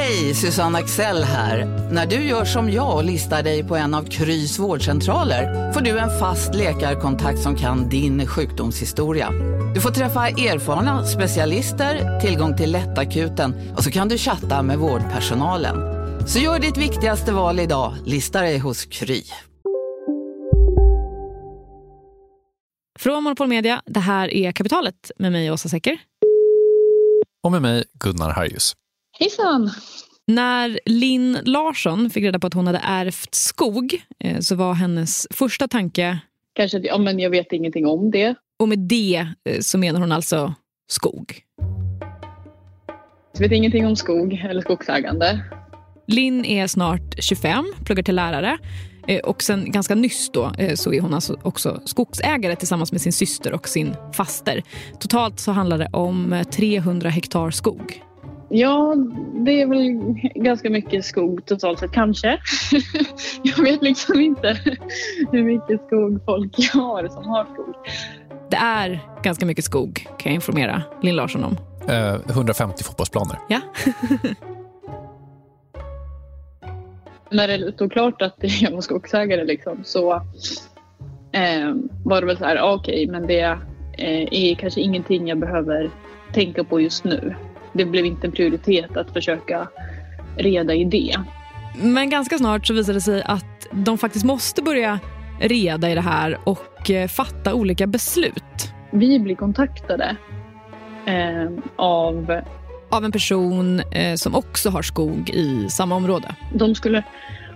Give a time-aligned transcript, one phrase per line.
[0.00, 1.66] Hej, Susanne Axel här.
[1.92, 5.98] När du gör som jag och listar dig på en av Krys vårdcentraler får du
[5.98, 9.30] en fast läkarkontakt som kan din sjukdomshistoria.
[9.74, 15.76] Du får träffa erfarna specialister, tillgång till lättakuten och så kan du chatta med vårdpersonalen.
[16.28, 19.22] Så gör ditt viktigaste val idag, lista dig hos Kry.
[22.98, 25.98] Från Monopol Media, det här är Kapitalet med mig Åsa Secker.
[27.42, 28.74] Och med mig Gunnar Harjus.
[29.20, 29.70] Hejsan!
[30.26, 35.26] När Linn Larsson fick reda på att hon hade ärvt skog eh, så var hennes
[35.30, 36.18] första tanke...
[36.54, 38.34] Kanske, ja men jag vet ingenting om det.
[38.58, 40.54] Och med det eh, så menar hon alltså
[40.90, 41.40] skog.
[43.32, 45.40] Jag vet ingenting om skog eller skogsägande.
[46.06, 48.58] Linn är snart 25, pluggar till lärare.
[49.08, 53.12] Eh, och sen ganska nyss då, så är hon alltså också skogsägare tillsammans med sin
[53.12, 54.62] syster och sin faster.
[55.00, 58.02] Totalt så handlar det om 300 hektar skog.
[58.50, 58.94] Ja,
[59.34, 62.38] det är väl ganska mycket skog totalt sett, kanske.
[63.42, 64.60] jag vet liksom inte
[65.32, 67.74] hur mycket skog folk har som har skog.
[68.50, 71.56] Det är ganska mycket skog, kan jag informera Linn Larsson om.
[71.88, 73.38] Eh, 150 fotbollsplaner.
[73.48, 73.60] Ja.
[77.30, 80.12] När det stod klart att jag var skogsägare liksom, så
[81.32, 83.58] eh, var det väl så här, okej, okay, men det
[83.98, 85.90] eh, är kanske ingenting jag behöver
[86.32, 87.34] tänka på just nu
[87.78, 89.68] det blev inte en prioritet att försöka
[90.36, 91.16] reda i det.
[91.82, 95.00] Men ganska snart så visade det sig att de faktiskt måste börja
[95.40, 98.72] reda i det här och eh, fatta olika beslut.
[98.90, 100.16] Vi blir kontaktade
[101.06, 102.40] eh, av...
[102.90, 106.34] Av en person eh, som också har skog i samma område.
[106.54, 107.02] De skulle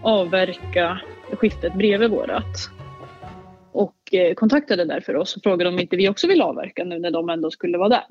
[0.03, 1.01] avverka
[1.33, 2.71] skiftet bredvid vårat
[3.73, 7.11] och eh, kontaktade därför oss och frågade om inte vi också ville avverka nu när
[7.11, 8.05] de ändå skulle vara där.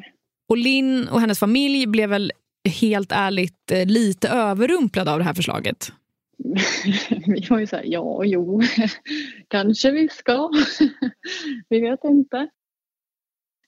[0.52, 2.32] Och Linn och hennes familj blev väl
[2.82, 5.92] helt ärligt eh, lite överrumplade av det här förslaget.
[7.26, 8.62] vi var ju så här, ja, jo,
[9.48, 10.50] kanske vi ska.
[11.70, 12.50] vi vet inte.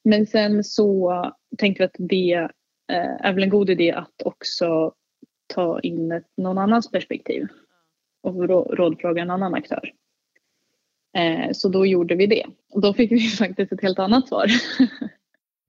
[0.04, 1.12] Men sen så
[1.58, 2.34] tänkte vi att det
[2.92, 4.94] eh, är väl en god idé att också
[5.48, 7.48] ta in ett, någon annans perspektiv
[8.24, 9.92] och rådfråga en annan aktör.
[11.18, 12.46] Eh, så då gjorde vi det.
[12.70, 14.48] Och då fick vi faktiskt ett helt annat svar.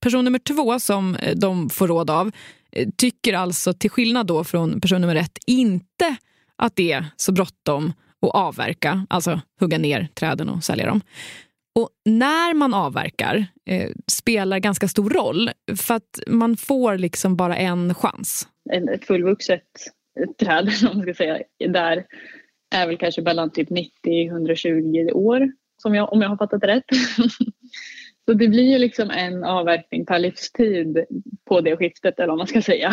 [0.05, 2.31] Person nummer två som eh, de får råd av
[2.73, 6.17] eh, tycker alltså till skillnad då från person nummer ett inte
[6.57, 7.93] att det är så bråttom
[8.23, 11.01] att avverka, alltså hugga ner träden och sälja dem.
[11.75, 17.57] Och när man avverkar eh, spelar ganska stor roll för att man får liksom bara
[17.57, 18.49] en chans.
[18.95, 19.63] Ett fullvuxet
[20.41, 21.39] träd, om man ska säga,
[21.69, 22.05] där
[22.75, 23.69] är väl kanske mellan typ
[24.07, 26.85] 90-120 år, som jag, om jag har fattat rätt.
[28.25, 31.05] Så det blir ju liksom en avverkning per livstid
[31.49, 32.93] på det skiftet eller vad man ska säga.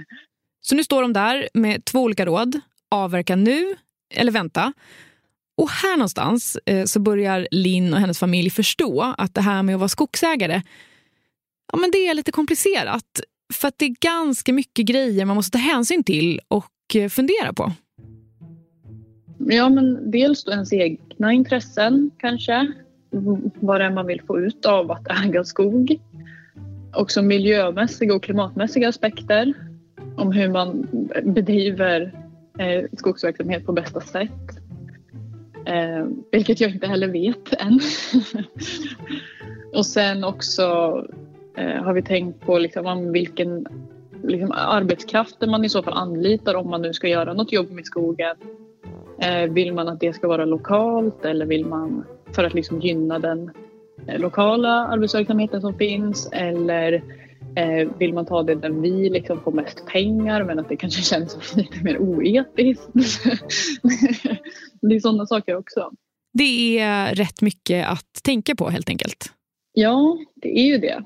[0.60, 2.60] Så nu står de där med två olika råd.
[2.90, 3.74] Avverka nu
[4.14, 4.72] eller vänta.
[5.56, 9.74] Och här någonstans eh, så börjar Linn och hennes familj förstå att det här med
[9.74, 10.62] att vara skogsägare
[11.72, 13.20] ja, men det är lite komplicerat.
[13.52, 17.52] För att det är ganska mycket grejer man måste ta hänsyn till och eh, fundera
[17.52, 17.72] på.
[19.38, 22.72] Ja, men dels då ens egna intressen kanske
[23.60, 26.00] vad det är man vill få ut av att äga skog.
[26.94, 29.54] Också miljömässiga och klimatmässiga aspekter
[30.16, 30.88] om hur man
[31.22, 32.12] bedriver
[32.58, 34.58] eh, skogsverksamhet på bästa sätt.
[35.66, 37.80] Eh, vilket jag inte heller vet än.
[39.74, 40.62] och sen också
[41.56, 43.66] eh, har vi tänkt på liksom, om vilken
[44.22, 47.86] liksom, arbetskraft man i så fall anlitar om man nu ska göra något jobb med
[47.86, 48.36] skogen.
[49.20, 53.18] Eh, vill man att det ska vara lokalt eller vill man för att liksom gynna
[53.18, 53.50] den
[54.06, 56.92] eh, lokala arbetsverksamheten som finns eller
[57.56, 61.02] eh, vill man ta det där vi liksom får mest pengar men att det kanske
[61.14, 62.88] känns lite mer oetiskt.
[64.80, 65.90] det är sådana saker också.
[66.32, 69.32] Det är rätt mycket att tänka på helt enkelt.
[69.72, 71.02] Ja, det är ju det.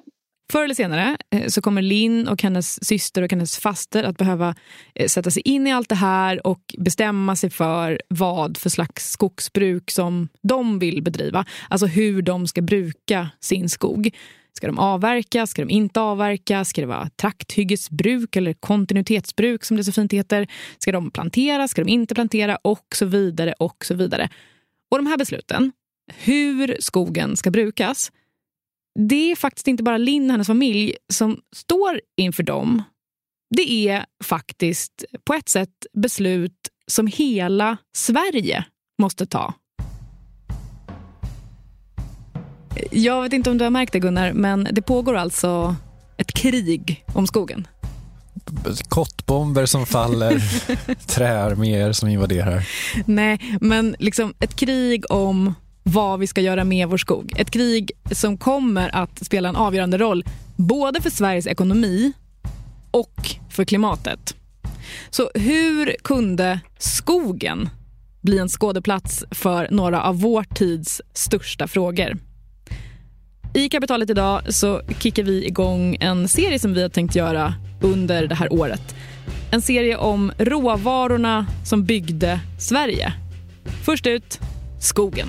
[0.52, 4.54] Förr eller senare eh, så kommer Linn och hennes syster och hennes faster att behöva
[4.94, 9.10] eh, sätta sig in i allt det här och bestämma sig för vad för slags
[9.10, 11.44] skogsbruk som de vill bedriva.
[11.68, 14.10] Alltså hur de ska bruka sin skog.
[14.52, 15.46] Ska de avverka?
[15.46, 16.64] Ska de inte avverka?
[16.64, 20.46] Ska det vara trakthyggesbruk eller kontinuitetsbruk som det så fint heter?
[20.78, 21.68] Ska de plantera?
[21.68, 22.58] Ska de inte plantera?
[22.62, 24.28] Och så vidare och så vidare.
[24.90, 25.72] Och de här besluten,
[26.24, 28.12] hur skogen ska brukas,
[28.98, 32.82] det är faktiskt inte bara Linn och hennes familj som står inför dem.
[33.56, 38.64] det är faktiskt på ett sätt beslut som hela Sverige
[38.98, 39.54] måste ta.
[42.90, 45.76] Jag vet inte om du har märkt det Gunnar, men det pågår alltså
[46.16, 47.66] ett krig om skogen.
[48.88, 50.42] Kottbomber som faller,
[51.06, 52.68] träarméer som invaderar.
[53.06, 57.32] Nej, men liksom ett krig om vad vi ska göra med vår skog.
[57.36, 60.24] Ett krig som kommer att spela en avgörande roll
[60.56, 62.12] både för Sveriges ekonomi
[62.90, 64.34] och för klimatet.
[65.10, 67.68] Så hur kunde skogen
[68.20, 72.18] bli en skådeplats för några av vår tids största frågor?
[73.54, 78.26] I Kapitalet idag så kickar vi igång en serie som vi har tänkt göra under
[78.26, 78.94] det här året.
[79.50, 83.12] En serie om råvarorna som byggde Sverige.
[83.84, 84.40] Först ut,
[84.80, 85.28] skogen.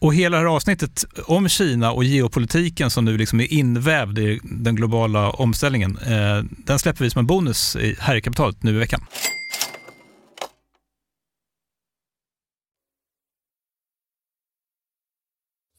[0.00, 4.40] Och hela det här avsnittet om Kina och geopolitiken som nu liksom är invävd i
[4.42, 8.78] den globala omställningen, eh, den släpper vi som en bonus här i kapitalet nu i
[8.78, 9.00] veckan.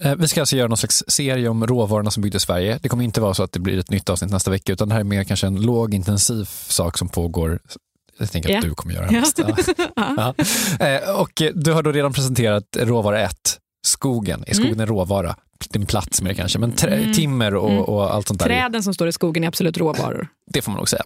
[0.04, 2.80] Eh, vi ska alltså göra någon slags serie om råvarorna som byggde Sverige.
[2.82, 4.94] Det kommer inte vara så att det blir ett nytt avsnitt nästa vecka, utan det
[4.94, 7.60] här är mer kanske en lågintensiv sak som pågår
[8.20, 8.64] jag tänker att yeah.
[8.64, 9.22] du kommer göra yeah.
[9.22, 9.56] nästa.
[9.96, 10.34] ja.
[10.86, 14.44] Eh, och du har då redan presenterat råvara 1, skogen.
[14.48, 14.80] Är skogen mm.
[14.80, 15.36] en råvara?
[15.74, 17.14] En plats det kanske, men trä, mm.
[17.14, 17.84] timmer och, mm.
[17.84, 18.48] och, allt sånt där.
[18.48, 20.28] Träden som står i skogen är absolut råvaror.
[20.54, 21.04] Det får man nog säga.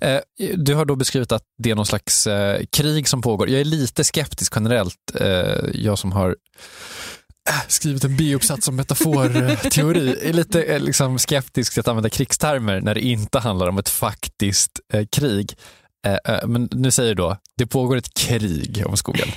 [0.00, 0.20] Eh,
[0.56, 3.48] du har då beskrivit att det är någon slags eh, krig som pågår.
[3.48, 5.28] Jag är lite skeptisk generellt, eh,
[5.74, 6.36] jag som har
[7.68, 10.16] skrivit en biuppsats om metaforteori.
[10.28, 14.80] är lite liksom, skeptisk till att använda krigstermer när det inte handlar om ett faktiskt
[15.12, 15.52] krig.
[15.52, 15.56] Eh,
[16.46, 19.28] men nu säger du då, det pågår ett krig om skogen.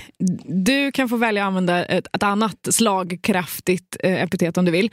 [0.66, 4.92] Du kan få välja att använda ett, ett annat slagkraftigt eh, epitet om du vill.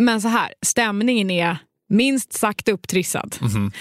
[0.00, 1.56] Men så här, stämningen är
[1.88, 3.36] minst sagt upptrissad.
[3.40, 3.72] Mm -hmm.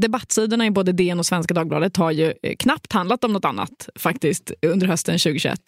[0.00, 4.52] Debattsidorna i både DN och Svenska Dagbladet har ju knappt handlat om något annat faktiskt
[4.62, 5.60] under hösten 2021.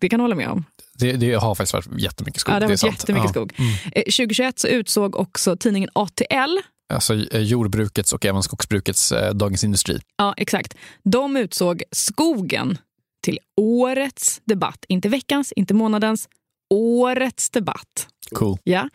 [0.00, 0.64] Det kan du hålla med om.
[0.98, 2.54] Det, det, har faktiskt varit jättemycket skog.
[2.54, 3.32] Ja, det har varit jättemycket ja.
[3.32, 3.52] skog.
[3.56, 4.04] Mm.
[4.04, 6.58] 2021 så utsåg också tidningen ATL
[6.88, 10.00] Alltså eh, jordbrukets och även skogsbrukets eh, Dagens Industri.
[10.16, 10.74] Ja, exakt.
[11.02, 12.78] De utsåg skogen
[13.22, 14.84] till årets debatt.
[14.88, 16.28] Inte veckans, inte månadens,
[16.70, 18.08] årets debatt.
[18.30, 18.58] Cool.
[18.64, 18.88] Ja.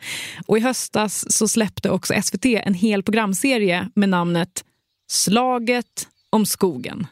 [0.48, 4.64] Och I höstas så släppte också SVT en hel programserie med namnet
[5.12, 7.08] Slaget om skogen.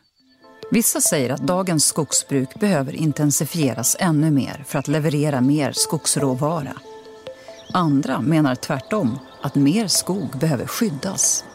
[0.72, 6.74] Vissa säger att dagens skogsbruk behöver intensifieras ännu mer för att leverera mer skogsråvara.
[7.74, 11.46] Andra menar tvärtom att mer skog behöver skyddas.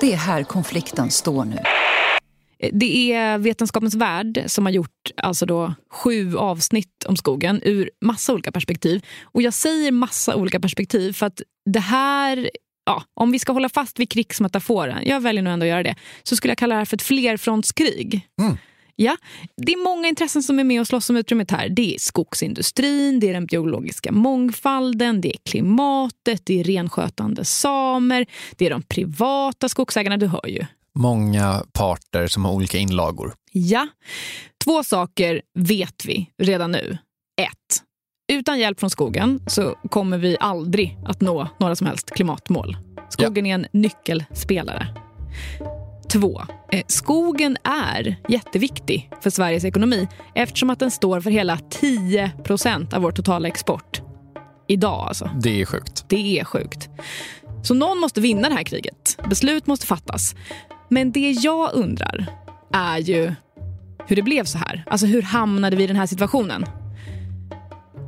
[0.00, 1.58] Det är här konflikten står nu.
[2.72, 8.32] Det är Vetenskapens värld som har gjort alltså då sju avsnitt om skogen ur massa
[8.32, 9.04] olika perspektiv.
[9.22, 12.50] Och Jag säger massa olika perspektiv för att det här
[12.86, 15.94] ja, om vi ska hålla fast vid krigsmetaforen, jag väljer nog ändå att göra det,
[16.22, 18.28] så skulle jag kalla det här för ett flerfrontskrig.
[18.40, 18.56] Mm.
[18.98, 19.16] Ja,
[19.56, 21.68] det är många intressen som är med och slåss om utrymmet här.
[21.68, 28.26] Det är skogsindustrin, det är den biologiska mångfalden, det är klimatet, det är renskötande samer,
[28.56, 30.66] det är de privata skogsägarna, du hör ju.
[30.94, 33.34] Många parter som har olika inlagor.
[33.52, 33.88] Ja.
[34.64, 36.98] Två saker vet vi redan nu.
[37.40, 37.82] Ett.
[38.32, 42.76] Utan hjälp från skogen så kommer vi aldrig att nå några som helst klimatmål.
[43.08, 43.50] Skogen ja.
[43.50, 44.86] är en nyckelspelare.
[46.08, 46.42] Två.
[46.72, 53.02] Eh, skogen är jätteviktig för Sveriges ekonomi eftersom att den står för hela 10% av
[53.02, 54.02] vår totala export.
[54.68, 55.30] Idag alltså.
[55.42, 56.04] Det är sjukt.
[56.08, 56.88] Det är sjukt.
[57.62, 59.18] Så någon måste vinna det här kriget.
[59.28, 60.34] Beslut måste fattas.
[60.88, 62.26] Men det jag undrar
[62.72, 63.34] är ju
[64.06, 64.84] hur det blev så här.
[64.86, 66.64] Alltså hur hamnade vi i den här situationen?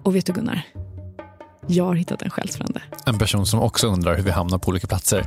[0.02, 0.62] Och vet du Gunnar?
[1.66, 2.82] Jag har hittat en själsfrände.
[3.06, 5.24] En person som också undrar hur vi hamnar på olika platser.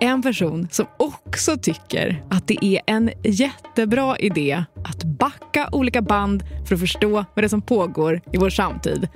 [0.00, 6.44] En person som också tycker att det är en jättebra idé att backa olika band
[6.68, 9.08] för att förstå vad det är som pågår i vår samtid.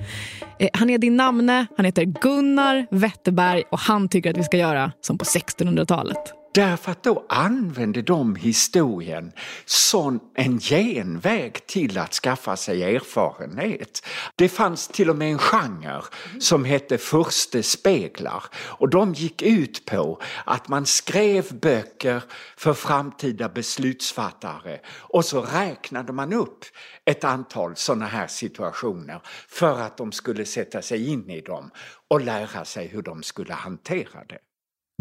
[0.59, 4.57] Eh, han är din namne, han heter Gunnar Wetterberg och han tycker att vi ska
[4.57, 6.42] göra som på 1600-talet.
[6.55, 9.33] Därför att då använde de historien
[9.65, 14.07] som en genväg till att skaffa sig erfarenhet.
[14.37, 16.03] Det fanns till och med en genre
[16.41, 22.23] som hette Furstespeglar och de gick ut på att man skrev böcker
[22.57, 26.65] för framtida beslutsfattare och så räknade man upp
[27.05, 31.71] ett antal sådana här situationer för att de skulle sätta sig in i dem
[32.09, 34.39] och lära sig hur de skulle hantera det.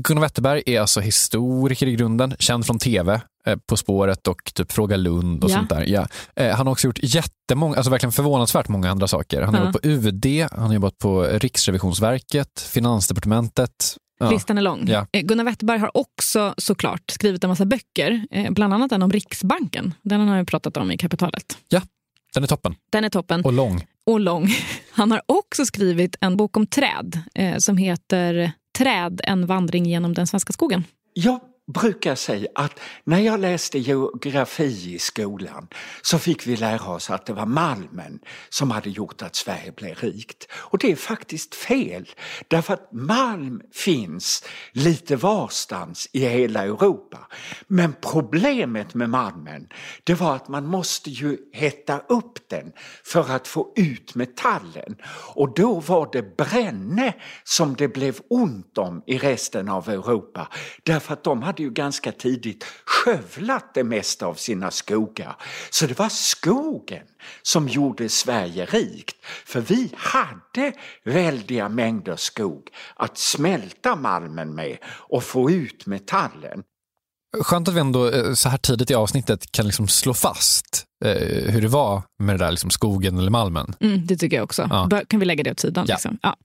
[0.02, 4.72] Gunnar Wetterberg är alltså historiker i grunden, känd från tv, eh, På spåret och typ
[4.72, 5.56] Fråga Lund och Ja.
[5.56, 5.86] sånt där.
[5.88, 6.08] Ja.
[6.36, 9.42] Eh, Han har också gjort jättemånga, alltså verkligen förvånansvärt många andra saker.
[9.42, 9.66] Han har Ja.
[9.68, 13.98] jobbat på UD, han har jobbat på Riksrevisionsverket, Finansdepartementet.
[14.20, 14.30] Ja.
[14.30, 14.88] Listan är lång.
[14.88, 15.08] Ja.
[15.12, 19.12] Eh, Gunnar Wetterberg har också såklart skrivit en massa böcker, eh, bland annat en om
[19.12, 19.94] Riksbanken.
[20.02, 21.58] Den har jag pratat om i Kapitalet.
[22.34, 22.76] Den är toppen.
[22.92, 23.46] Den är toppen.
[23.46, 23.86] Och lång.
[24.06, 24.48] och lång.
[24.92, 30.14] Han har också skrivit en bok om träd eh, som heter Träd, en vandring genom
[30.14, 30.84] den svenska skogen.
[31.14, 31.40] Ja,
[31.74, 35.68] brukar säga att när jag läste geografi i skolan
[36.02, 39.96] så fick vi lära oss att det var malmen som hade gjort att Sverige blev
[39.96, 40.48] rikt.
[40.54, 42.10] Och det är faktiskt fel.
[42.48, 47.28] Därför att malm finns lite varstans i hela Europa.
[47.68, 49.68] Men problemet med malmen
[50.04, 52.72] det var att man måste ju hetta upp den
[53.04, 54.96] för att få ut metallen.
[55.36, 57.14] Och då var det Bränne
[57.44, 60.48] som det blev ont om i resten av Europa.
[60.84, 65.36] Därför att de hade ju ganska tidigt skövlat det mesta av sina skogar.
[65.70, 67.04] Så det var skogen
[67.42, 69.16] som gjorde Sverige rikt.
[69.46, 70.74] För vi hade
[71.06, 76.64] väldiga mängder skog att smälta malmen med och få ut metallen.
[77.42, 81.52] Skönt att vi ändå eh, så här tidigt i avsnittet kan liksom slå fast eh,
[81.52, 83.76] hur det var med det där liksom skogen eller malmen.
[83.80, 84.68] Mm, det tycker jag också.
[84.70, 84.88] Ja.
[84.90, 85.86] Bör- Kan vi lägga det åt sidan?
[85.88, 85.96] Ja.
[85.96, 86.18] Liksom?
[86.22, 86.36] Ja.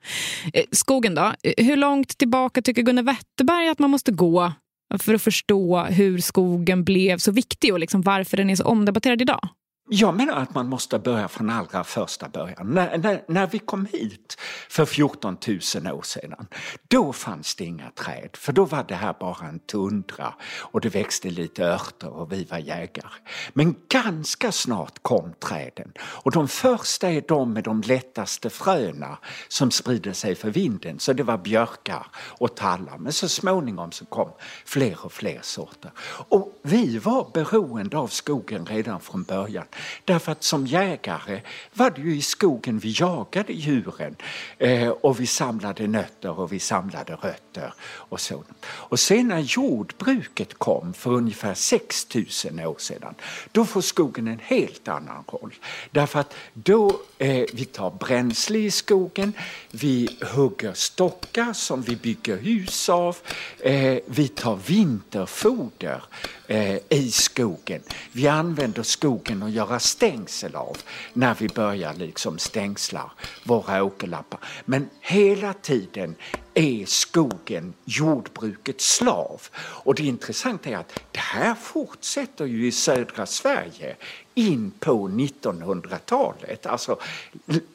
[0.53, 1.33] Eh, Skogen då?
[1.43, 4.53] Eh, Hur långt tillbaka tycker Gunnar Wetterberg att man måste gå
[4.99, 9.23] för att förstå hur skogen blev så viktig och liksom varför den är så omdebatterad
[9.23, 9.49] idag?
[9.89, 12.75] Jag menar att man måste börja från allra första början.
[12.75, 14.37] När, när, när vi kom hit
[14.69, 16.47] för 14 000 år sedan,
[16.89, 18.31] då fanns det inga träd.
[18.33, 22.45] För då var det här bara en tundra och det växte lite örter och vi
[22.45, 23.09] var jägare.
[23.53, 25.93] Men ganska snart kom träden.
[25.99, 30.99] Och de första är de med de lättaste fröna som sprider sig för vinden.
[30.99, 32.99] Så det var björkar och tallar.
[32.99, 34.31] Men så småningom så kom
[34.65, 35.91] fler och fler sorter.
[36.29, 39.67] Och vi var beroende av skogen redan från början.
[40.05, 41.41] Därför att som jägare
[41.73, 44.17] var det ju i skogen vi jagade djuren
[44.59, 48.67] eh, och vi samlade nötter och vi samlade rötter och sådant.
[48.67, 53.15] Och sen när jordbruket kom för ungefär 6000 år sedan,
[53.53, 55.55] då får skogen en helt annan roll.
[55.91, 59.33] Därför att då eh, vi tar bränsle i skogen,
[59.71, 63.17] vi hugger stockar som vi bygger hus av,
[63.59, 66.03] eh, vi tar vinterfoder
[66.47, 67.83] eh, i skogen.
[68.13, 70.77] Vi använder skogen att göra stängsel av
[71.13, 73.11] när vi börjar liksom stängsla
[73.45, 74.41] våra åkerlappar.
[74.65, 76.17] Men hela tiden
[76.55, 79.43] är skogen jordbrukets slav.
[79.57, 83.97] Och det intressanta är att det här fortsätter ju i södra Sverige
[84.37, 86.67] in på 1900-talet.
[86.67, 86.99] Alltså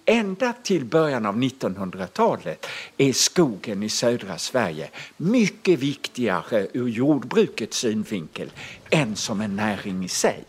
[0.05, 2.65] ända till början av 1900-talet
[2.97, 8.51] är skogen i södra Sverige mycket viktigare ur jordbrukets synvinkel
[8.89, 10.45] än som en näring i sig.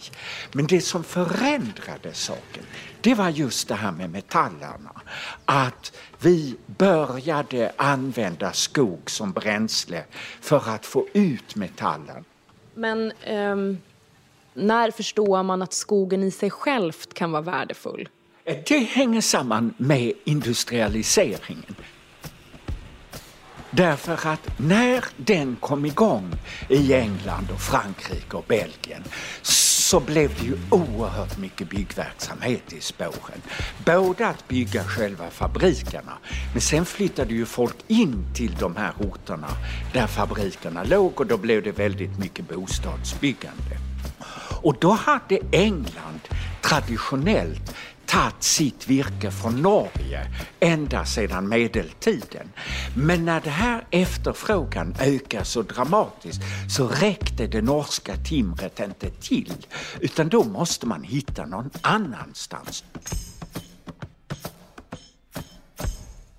[0.53, 2.65] Men det som förändrade saken,
[3.01, 5.01] det var just det här med metallerna.
[5.45, 10.05] Att vi började använda skog som bränsle
[10.41, 12.25] för att få ut metallen.
[12.75, 13.79] Men Um
[14.55, 18.09] när förstår man att skogen i sig självt kan vara värdefull?
[18.67, 21.77] Det hänger samman med industrialiseringen.
[23.71, 26.33] Därför att när den kom igång
[26.69, 29.05] i England och Frankrike och Belgien
[29.43, 33.43] så blev det ju oerhört mycket byggverksamhet i spåren.
[33.87, 36.13] Både att bygga själva fabrikerna,
[36.53, 39.49] men sen flyttade ju folk in till de här orterna
[39.93, 43.92] där fabrikerna låg och då blev det väldigt mycket bostadsbyggande.
[44.63, 46.21] Och då hade England
[46.63, 47.75] traditionellt
[48.07, 50.27] tagit sitt virke från Norge
[50.61, 52.49] ända sedan medeltiden.
[52.97, 56.43] Men när det här efterfrågan ökar så dramatiskt
[56.77, 59.67] så räckte det norska timret inte till
[60.01, 62.85] utan då måste man hitta någon annanstans.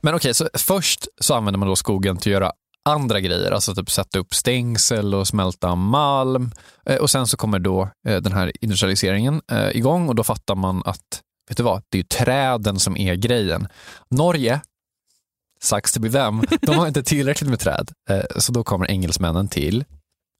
[0.01, 2.51] Men okej, så först så använder man då skogen till att göra
[2.90, 6.52] andra grejer, alltså typ sätta upp stängsel och smälta malm.
[6.86, 10.56] Eh, och sen så kommer då eh, den här industrialiseringen eh, igång och då fattar
[10.56, 13.68] man att, vet du vad, det är ju träden som är grejen.
[14.10, 14.62] Norge,
[15.62, 17.92] sax to be them, de har inte tillräckligt med träd.
[18.38, 19.84] Så då kommer engelsmännen till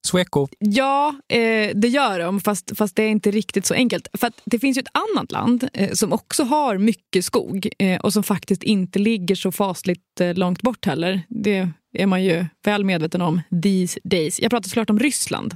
[0.08, 0.48] Sweco.
[0.60, 4.08] Ja, eh, det gör de, fast, fast det är inte riktigt så enkelt.
[4.14, 8.14] För Det finns ju ett annat land eh, som också har mycket skog eh, och
[8.14, 11.22] som faktiskt inte ligger så fasligt långt bort heller.
[11.30, 14.40] Det är man ju väl medveten om these days.
[14.40, 15.56] Jag pratar såklart om Ryssland.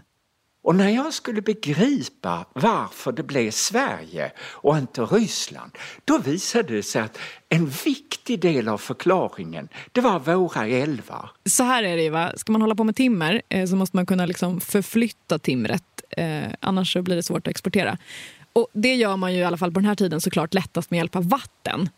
[0.68, 5.72] Och när jag skulle begripa varför det blev Sverige och inte Ryssland,
[6.06, 7.18] då visade det sig att
[7.50, 11.30] en viktig del av förklaringen, det var våra älvar.
[11.46, 14.06] Så här är det va, ska man hålla på med timmer eh, så måste man
[14.06, 17.98] kunna liksom förflytta timret, eh, annars så blir det svårt att exportera.
[18.54, 20.98] Och det gör man ju i alla fall på den här tiden såklart lättast med
[20.98, 21.90] hjälp av vatten.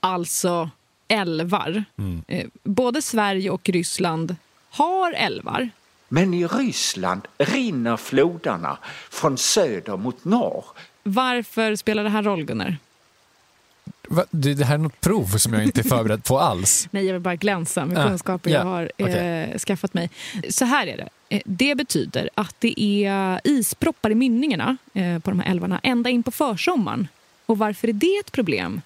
[0.00, 0.70] Alltså
[1.12, 1.84] älvar.
[1.98, 2.22] Mm.
[2.28, 4.36] Eh, både Sverige och Ryssland
[4.70, 5.70] har älvar
[6.12, 8.78] men i Ryssland rinner floderna
[9.10, 10.64] från söder mot norr.
[11.02, 12.76] Varför spelar det här roll, Gunnar?
[14.08, 14.24] Va?
[14.30, 16.88] Det här är något prov som jag inte är förberedd på alls.
[16.90, 19.14] Nej, jag vill bara glänsa med ah, kunskaper yeah, jag har okay.
[19.14, 20.10] eh, skaffat mig.
[20.48, 21.08] Så här är det.
[21.28, 26.10] Eh, det betyder att det är isproppar i mynningarna eh, på de här älvarna ända
[26.10, 27.08] in på försommaren.
[27.46, 28.80] Och varför är det ett problem?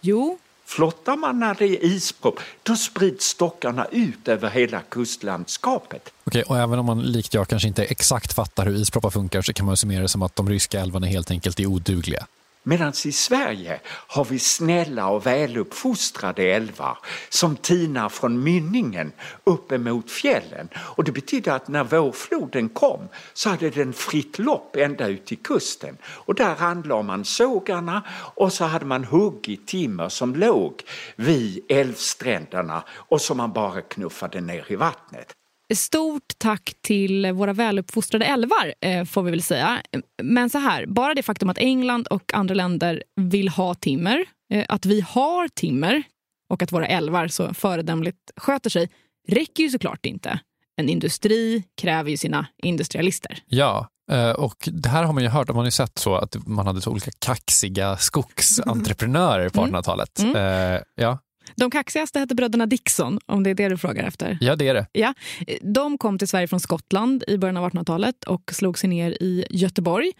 [0.00, 6.12] Jo, Flottar man när det är ispropp, då sprids stockarna ut över hela kustlandskapet.
[6.24, 9.52] Okej, och även om man likt jag kanske inte exakt fattar hur isproppar funkar så
[9.52, 12.26] kan man summera det som att de ryska älvarna helt enkelt är odugliga.
[12.68, 19.12] Medan i Sverige har vi snälla och väluppfostrade älvar som tinar från mynningen
[19.44, 20.68] uppemot fjällen.
[20.76, 25.38] Och det betyder att när vårfloden kom så hade den fritt lopp ända ut till
[25.38, 25.96] kusten.
[26.04, 28.02] Och där anlade man sågarna
[28.34, 30.82] och så hade man huggit timmer som låg
[31.16, 35.37] vid älvstränderna och som man bara knuffade ner i vattnet.
[35.74, 39.82] Stort tack till våra väluppfostrade älvar, eh, får vi väl säga.
[40.22, 44.64] Men så här, bara det faktum att England och andra länder vill ha timmer, eh,
[44.68, 46.02] att vi har timmer
[46.50, 48.88] och att våra älvar så föredömligt sköter sig,
[49.28, 50.40] räcker ju såklart inte.
[50.76, 53.38] En industri kräver ju sina industrialister.
[53.46, 56.46] Ja, eh, och det här har man ju hört, man har ju sett så att
[56.46, 60.18] man hade så olika kaxiga skogsentreprenörer på 1800-talet.
[60.18, 60.36] Mm.
[60.36, 60.82] Mm.
[60.94, 61.18] Ja.
[61.56, 64.38] De kaxigaste hette bröderna Dixon, om det är det du frågar efter.
[64.40, 64.86] Ja, det är det.
[64.92, 65.14] Ja.
[65.62, 69.44] De kom till Sverige från Skottland i början av 1800-talet och slog sig ner i
[69.50, 70.12] Göteborg.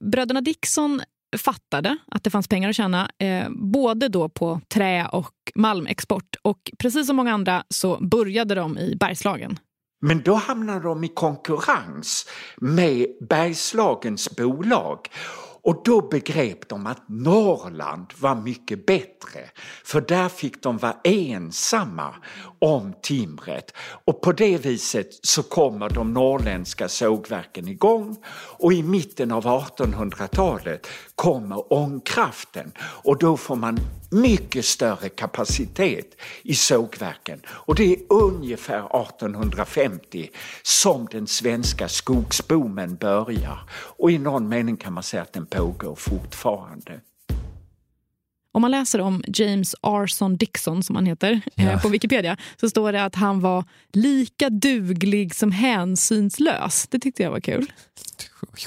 [0.00, 1.00] Bröderna Dixon
[1.38, 6.36] fattade att det fanns pengar att tjäna eh, både då på trä och malmexport.
[6.42, 9.58] Och precis som många andra så började de i Bergslagen.
[10.00, 14.98] Men då hamnade de i konkurrens med Bergslagens bolag.
[15.64, 19.40] Och då begrep de att Norrland var mycket bättre
[19.84, 22.14] för där fick de vara ensamma
[22.62, 23.72] om timret
[24.04, 30.86] och på det viset så kommer de norrländska sågverken igång och i mitten av 1800-talet
[31.14, 33.78] kommer ångkraften och då får man
[34.10, 37.40] mycket större kapacitet i sågverken.
[37.48, 40.30] Och det är ungefär 1850
[40.62, 43.58] som den svenska skogsboomen börjar.
[43.98, 47.00] Och i någon mening kan man säga att den pågår fortfarande.
[48.52, 51.78] Om man läser om James Arson Dixon, som han heter, eh, ja.
[51.78, 56.86] på Wikipedia så står det att han var lika duglig som hänsynslös.
[56.90, 57.72] Det tyckte jag var kul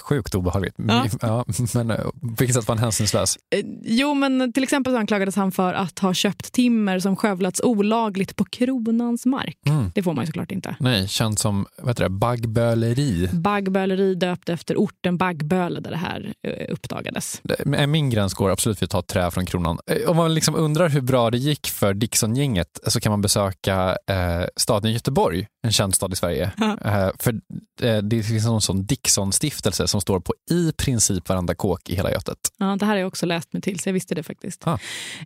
[0.01, 0.75] sjukt obehagligt.
[0.87, 1.05] Ja.
[1.21, 3.37] Ja, men eh, på vilket sätt var han hänsynslös?
[3.55, 7.61] Eh, jo, men till exempel så anklagades han för att ha köpt timmer som skövlats
[7.63, 9.57] olagligt på kronans mark.
[9.65, 9.91] Mm.
[9.95, 10.75] Det får man ju såklart inte.
[10.79, 13.29] Nej, känt som vad heter det, baggböleri.
[13.33, 17.41] Baggböleri döpt efter orten Baggböle där det här eh, uppdagades.
[17.87, 19.79] Min gräns går absolut för att ta trä från kronan.
[20.07, 24.47] Om man liksom undrar hur bra det gick för Dixon-gänget så kan man besöka eh,
[24.55, 26.51] staden Göteborg en känd stad i Sverige.
[26.85, 27.33] Eh, för
[27.81, 32.11] eh, det finns någon sån Dickson-stiftelse som står på i princip varenda kåk i hela
[32.11, 32.37] Götet.
[32.57, 34.67] Ja, det här har jag också läst mig till, så jag visste det faktiskt.
[34.67, 34.79] Ah.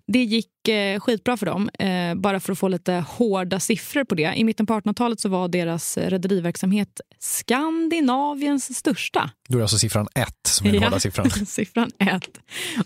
[0.07, 4.15] Det gick eh, skitbra för dem, eh, bara för att få lite hårda siffror på
[4.15, 4.33] det.
[4.35, 9.31] I mitten på 1800-talet så var deras rederiverksamhet Skandinaviens största.
[9.49, 11.29] Då är det alltså siffran ett som är den hårda siffran.
[11.45, 12.39] siffran ett.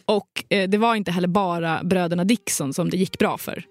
[0.05, 3.65] Och eh, det var inte heller bara bröderna Dickson som det gick bra för.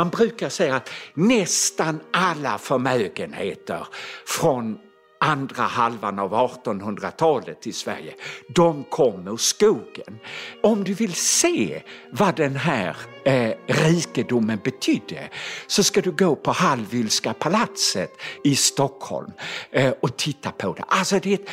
[0.00, 3.86] Man brukar säga att nästan alla förmögenheter
[4.26, 4.78] från
[5.20, 8.14] andra halvan av 1800-talet i Sverige,
[8.48, 10.18] de kom ur skogen.
[10.62, 11.82] Om du vill se
[12.12, 15.28] vad den här eh, rikedomen betydde
[15.66, 18.12] så ska du gå på Hallwylska palatset
[18.44, 19.32] i Stockholm
[19.70, 20.84] eh, och titta på det.
[20.88, 21.50] Alltså det är ett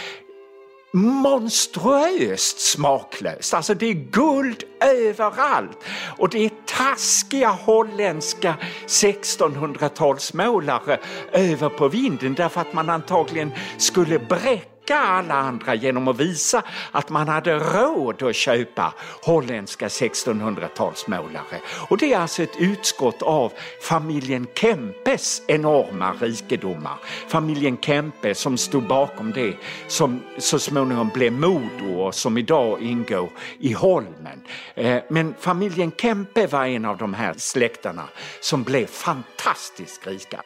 [0.98, 3.54] monstruöst smaklöst.
[3.54, 5.78] Alltså det är guld överallt
[6.18, 8.56] och det är taskiga holländska
[8.88, 10.98] 1600-talsmålare
[11.32, 17.10] över på vinden därför att man antagligen skulle bräcka alla andra genom att visa att
[17.10, 21.60] man hade råd att köpa holländska 1600-talsmålare.
[21.90, 26.96] Och det är alltså ett utskott av familjen Kempes enorma rikedomar.
[27.28, 29.54] Familjen Kempe som stod bakom det
[29.88, 34.42] som så småningom blev Modo och som idag ingår i Holmen.
[34.76, 38.04] Eh, men familjen Kempe var en av de här släkterna
[38.42, 40.42] som blev fantastiskt rika.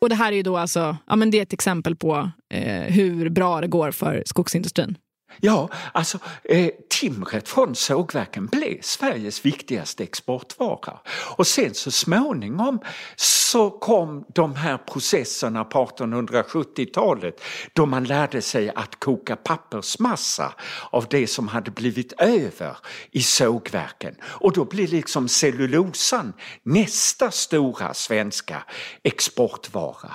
[0.00, 2.82] Och det här är ju då alltså, ja men det är ett exempel på eh,
[2.82, 4.98] hur bra det går för skogsindustrin.
[5.40, 10.98] Ja, alltså eh, timret från sågverken blev Sveriges viktigaste exportvara.
[11.36, 12.80] Och sen så småningom
[13.16, 17.40] så kom de här processerna på 1870-talet
[17.72, 20.54] då man lärde sig att koka pappersmassa
[20.90, 22.76] av det som hade blivit över
[23.10, 24.14] i sågverken.
[24.22, 28.64] Och då blir liksom cellulosan nästa stora svenska
[29.02, 30.12] exportvara.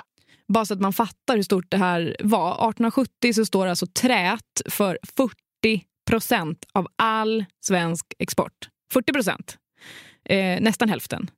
[0.52, 2.52] Bara så att man fattar hur stort det här var.
[2.52, 5.36] 1870 så står alltså trät för 40
[6.10, 8.70] procent av all svensk export.
[8.94, 9.58] 40 procent.
[10.26, 11.32] Eh, nästan hälften.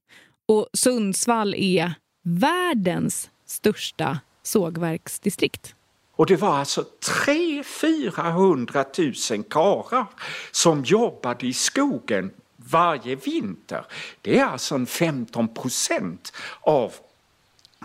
[0.48, 5.76] Och Sundsvall är världens största sågverksdistrikt.
[6.16, 6.86] Och det var alltså
[7.26, 10.06] 300 000 karlar
[10.52, 13.86] som jobbade i skogen varje vinter.
[14.22, 16.94] Det är alltså en 15 procent av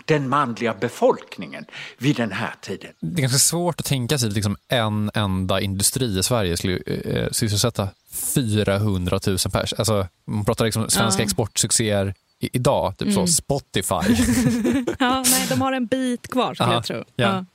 [0.09, 1.65] den manliga befolkningen
[1.97, 2.91] vid den här tiden.
[2.99, 6.77] Det är ganska svårt att tänka sig att liksom en enda industri i Sverige skulle
[6.85, 7.87] eh, sysselsätta
[8.35, 9.73] 400 000 pers.
[9.73, 11.25] Alltså, man pratar liksom svenska Ja.
[11.25, 13.27] exportsuccéer i, idag, typ så Mm.
[13.27, 13.95] Spotify.
[14.99, 17.03] ja, nej, de har en bit kvar skulle Ja, jag tro.
[17.15, 17.45] ja.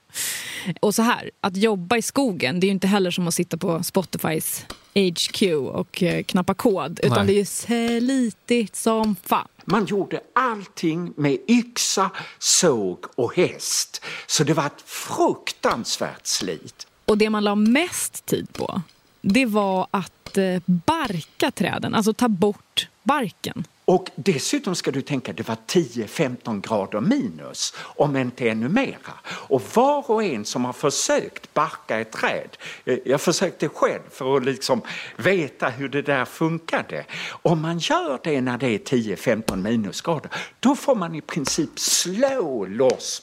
[0.81, 3.57] Och så här, att jobba i skogen, det är ju inte heller som att sitta
[3.57, 7.27] på Spotifys HQ och eh, knappa kod, utan Nej.
[7.27, 9.49] det är ju slitigt som fan.
[9.64, 14.05] Man gjorde allting med yxa, såg och häst.
[14.27, 16.87] Så det var ett fruktansvärt slit.
[17.05, 18.83] Och det man la mest tid på,
[19.20, 23.64] det var att eh, barka träden, alltså ta bort barken.
[23.85, 29.12] Och dessutom ska du tänka det var 10-15 grader minus, om inte ännu mera.
[29.27, 34.37] Och var och en som har försökt barka ett träd, eh, jag försökte själv för
[34.37, 34.83] att liksom
[35.16, 37.05] veta hur det där funkade.
[37.31, 42.66] Om man gör det när det är 10-15 minusgrader, då får man i princip slå
[42.66, 43.23] loss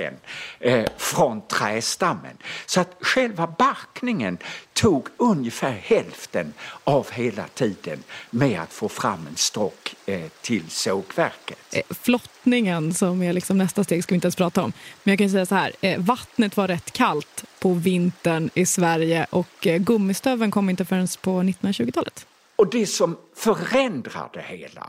[0.00, 0.14] barken
[0.60, 2.36] eh, från trästammen.
[2.66, 4.38] Så att själva barkningen
[4.72, 6.52] tog ungefär hälften
[6.84, 11.58] av hela tiden med att få fram en stock eh, till sågverket.
[11.72, 14.72] Eh, Flottningen som är liksom nästa steg ska vi inte ens prata om.
[15.02, 19.26] Men jag kan säga så här, eh, vattnet var rätt kallt på vintern i Sverige
[19.30, 22.26] och eh, gummistöveln kom inte förrän på 1920-talet.
[22.56, 24.86] Och det som förändrar det hela,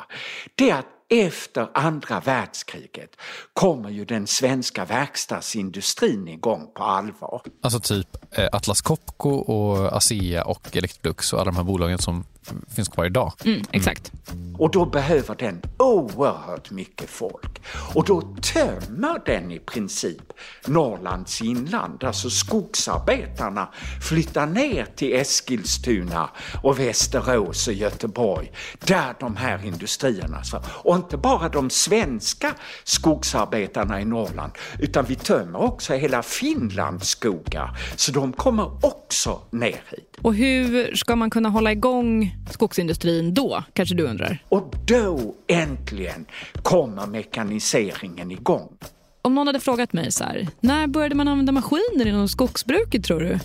[0.56, 3.16] det är att efter andra världskriget
[3.54, 7.42] kommer ju den svenska verkstadsindustrin igång på allvar.
[7.62, 12.26] Alltså typ eh, Atlas Copco och ASEA och Electrolux och alla de här bolagen som
[12.76, 13.34] finns kvar idag.
[13.46, 14.12] Mm, exakt.
[14.58, 17.62] Och då behöver den oerhört mycket folk.
[17.94, 20.34] Och då tömmer den i princip
[20.68, 22.04] Norrlands inland.
[22.04, 23.70] Alltså skogsarbetarna
[24.02, 26.30] flyttar ner till Eskilstuna
[26.64, 28.52] och Västerås och Göteborg.
[28.80, 30.42] Där de här industrierna.
[30.68, 37.78] Och inte bara de svenska skogsarbetarna i Norrland utan vi tömmer också hela Finlands skogar.
[37.96, 40.18] Så de kommer också ner hit.
[40.22, 44.44] Och hur ska man kunna hålla igång skogsindustrin då, kanske du undrar?
[44.50, 46.26] Och då äntligen
[46.64, 48.78] kommer mekaniseringen igång.
[49.22, 53.20] Om någon hade frågat mig så här, när började man använda maskiner inom skogsbruket tror
[53.20, 53.40] du?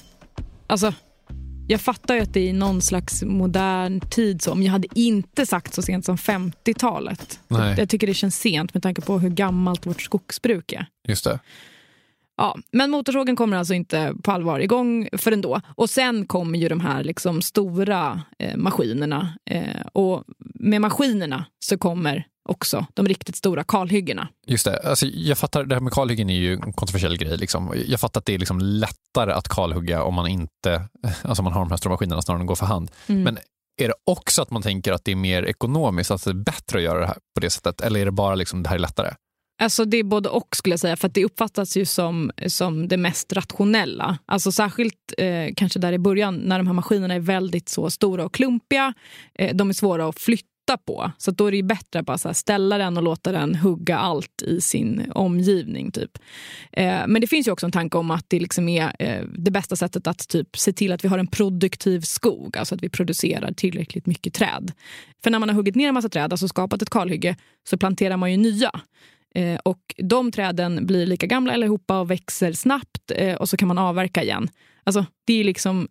[0.67, 0.93] Alltså,
[1.69, 4.43] jag fattar ju att det är någon slags modern tid.
[4.43, 7.41] Så, men jag hade inte sagt så sent som 50-talet.
[7.49, 10.87] Jag tycker det känns sent med tanke på hur gammalt vårt skogsbruk är.
[11.09, 11.39] Just det.
[12.37, 15.61] Ja, men motorsågen kommer alltså inte på allvar igång förrän då.
[15.75, 19.39] Och sen kommer ju de här liksom stora eh, maskinerna.
[19.51, 24.29] Eh, och med maskinerna så kommer också de riktigt stora kalhyggena.
[24.47, 24.79] Just det.
[24.79, 27.37] Alltså, jag fattar, det här med kalhyggen är ju en kontroversiell grej.
[27.37, 27.75] Liksom.
[27.87, 30.89] Jag fattar att det är liksom lättare att kalhugga om man inte
[31.23, 32.91] alltså man har de här stora maskinerna snarare än att gå för hand.
[33.07, 33.23] Mm.
[33.23, 33.39] Men
[33.83, 36.79] är det också att man tänker att det är mer ekonomiskt, att det är bättre
[36.79, 37.81] att göra det här på det sättet?
[37.81, 39.15] Eller är det bara liksom det här är lättare?
[39.59, 42.97] Alltså det är både och skulle jag säga, för det uppfattas ju som, som det
[42.97, 44.19] mest rationella.
[44.27, 48.25] Alltså särskilt eh, kanske där i början när de här maskinerna är väldigt så stora
[48.25, 48.95] och klumpiga.
[49.35, 51.11] Eh, de är svåra att flytta på.
[51.19, 54.61] Så då är det bättre att bara ställa den och låta den hugga allt i
[54.61, 55.91] sin omgivning.
[55.91, 56.19] Typ.
[56.73, 59.51] Eh, men det finns ju också en tanke om att det liksom är eh, det
[59.51, 62.57] bästa sättet att typ, se till att vi har en produktiv skog.
[62.57, 64.73] Alltså att vi producerar tillräckligt mycket träd.
[65.25, 67.37] För när man har huggit ner en massa träd, alltså skapat ett kalhygge,
[67.69, 68.71] så planterar man ju nya.
[69.37, 73.69] Eh, och de träden blir lika gamla allihopa och växer snabbt eh, och så kan
[73.69, 74.49] man avverka igen.
[74.85, 75.89] Alltså, det är liksom,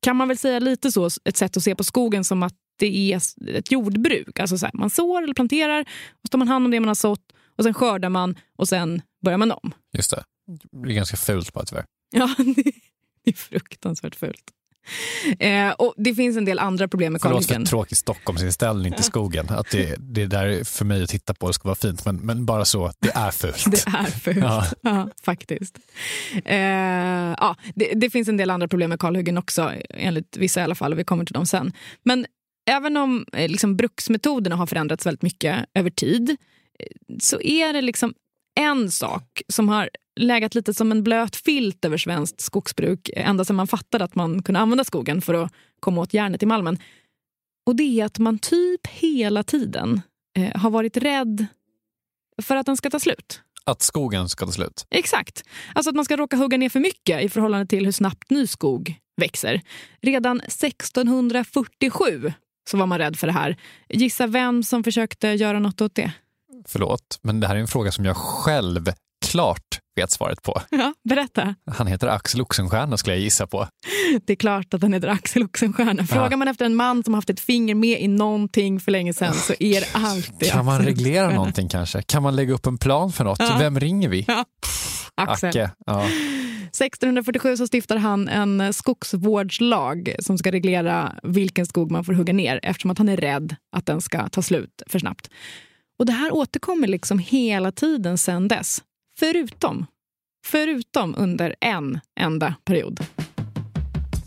[0.00, 3.12] kan man väl säga lite så, ett sätt att se på skogen som att det
[3.12, 4.40] är ett jordbruk.
[4.40, 6.88] Alltså så här, man sår eller planterar, och så tar man hand om det man
[6.88, 9.74] har sått och sen skördar man och sen börjar man om.
[9.92, 10.24] Just det.
[10.70, 11.84] Det är ganska fult bara tyvärr.
[12.10, 12.34] Ja,
[13.24, 14.50] det är fruktansvärt fult.
[15.38, 17.22] Eh, och Det finns en del andra problem med.
[17.22, 19.46] Förlåt för tråkig Stockholmsinställning till skogen.
[19.48, 22.46] Att det, det där för mig att titta på det ska vara fint, men, men
[22.46, 23.64] bara så, det är fult.
[23.70, 24.66] Det är fult, ja.
[24.80, 25.78] ja faktiskt.
[26.44, 26.58] Eh,
[27.38, 30.74] ja, det, det, finns en del andra problem med kalhyggen också, enligt vissa i alla
[30.74, 31.72] fall, och vi kommer till dem sen.
[32.04, 32.26] Men
[32.70, 36.30] även om eh, liksom, bruksmetoderna har förändrats väldigt mycket över tid,
[36.78, 36.86] eh,
[37.20, 38.14] så är det liksom
[38.60, 43.56] en sak som har lägat lite som en blöt filt över svenskt skogsbruk ända sedan
[43.56, 46.78] man fattade att man kunde använda skogen för att komma åt järnet i malmen.
[47.66, 50.00] Och det är att man typ hela tiden
[50.36, 51.46] eh, har varit rädd
[52.42, 53.42] för att den ska ta slut.
[53.64, 54.86] Att skogen ska ta slut?
[54.90, 55.44] Exakt.
[55.74, 58.46] Alltså att man ska råka hugga ner för mycket i förhållande till hur snabbt ny
[58.46, 59.60] skog växer.
[60.02, 62.32] Redan 1647
[62.70, 63.56] så var man rädd för det här.
[63.88, 66.12] Gissa vem som försökte göra något åt det?
[66.66, 68.92] Förlåt, men det här är en fråga som jag själv
[69.26, 70.60] klart vet svaret på.
[70.70, 71.54] Ja, berätta.
[71.70, 73.68] Han heter Axel Oxenstierna skulle jag gissa på.
[74.26, 76.06] Det är klart att han heter Axel Oxenstierna.
[76.06, 76.36] Frågar ja.
[76.36, 79.54] man efter en man som haft ett finger med i någonting för länge sedan så
[79.60, 82.02] är det alltid Kan man reglera någonting kanske?
[82.02, 83.38] Kan man lägga upp en plan för något?
[83.38, 83.56] Ja.
[83.58, 84.24] Vem ringer vi?
[84.28, 84.44] Ja.
[85.14, 85.48] Axel.
[85.48, 85.70] Acke.
[85.86, 86.06] Ja.
[86.68, 92.60] 1647 så stiftar han en skogsvårdslag som ska reglera vilken skog man får hugga ner
[92.62, 95.30] eftersom att han är rädd att den ska ta slut för snabbt.
[95.98, 98.82] Och Det här återkommer liksom hela tiden sen dess.
[99.18, 99.86] Förutom,
[100.46, 103.06] förutom under en enda period.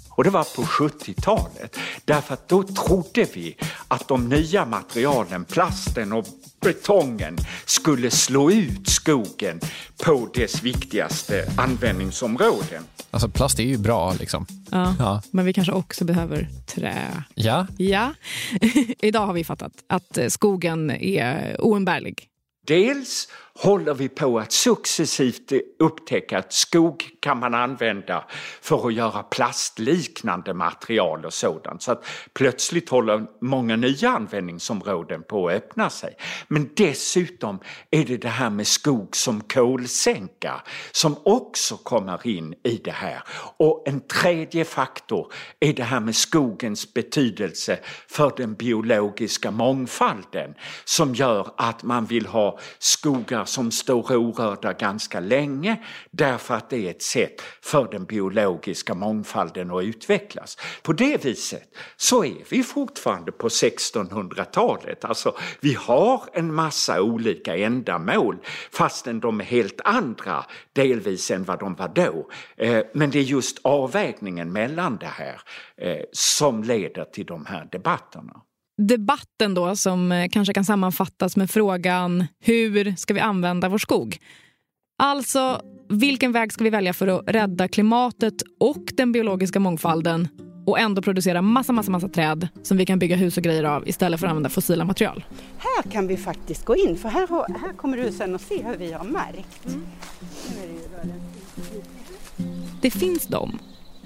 [0.10, 1.78] Och det var på 70-talet.
[2.06, 6.26] Därför att då trodde vi att de nya materialen, plasten och
[6.62, 9.60] betongen skulle slå ut skogen
[10.04, 12.84] på dess viktigaste användningsområden.
[13.12, 14.46] Alltså plast är ju bra liksom.
[14.72, 15.22] Ja, ja.
[15.32, 17.24] men vi kanske också behöver trä.
[17.36, 17.68] Ja.
[17.78, 18.14] Ja.
[19.00, 22.28] Idag har vi fattat att skogen är oumbärlig.
[22.68, 23.28] Dels
[23.62, 28.26] håller vi på att successivt upptäcka att skog kan man använda
[28.62, 31.82] för att göra plastliknande material och sådant.
[31.82, 36.16] Så att plötsligt håller många nya användningsområden på att öppna sig.
[36.48, 37.60] Men dessutom
[37.92, 43.24] är det det här med skog som kolsänka som också kommer in i det här.
[43.58, 51.16] Och en tredje faktor är det här med skogens betydelse för den biologiska mångfalden som
[51.16, 55.78] gör att man vill ha skogar som står orörda ganska länge
[56.12, 60.58] därför att det är ett sätt för den biologiska mångfalden att utvecklas.
[60.82, 61.64] På det viset
[61.98, 65.06] så är vi fortfarande på 1600-talet.
[65.06, 68.38] Alltså, vi har en massa olika ändamål
[68.72, 72.30] fastän de är helt andra delvis än vad de var då.
[72.58, 75.42] Eh, men det är just avvägningen mellan det här
[75.78, 78.42] eh, som leder till de här debatterna
[78.88, 84.18] debatten då som eh, kanske kan sammanfattas med frågan hur ska vi använda vår skog?
[84.98, 90.28] Alltså, vilken väg ska vi välja för att rädda klimatet och den biologiska mångfalden
[90.66, 93.88] och ändå producera massa, massa, massa träd som vi kan bygga hus och grejer av
[93.88, 95.26] istället för att använda fossila material?
[95.58, 97.28] Här kan vi faktiskt gå in, för här,
[97.60, 99.66] här kommer du sen att se hur vi har märkt.
[99.66, 99.86] Mm.
[102.82, 103.60] Det finns de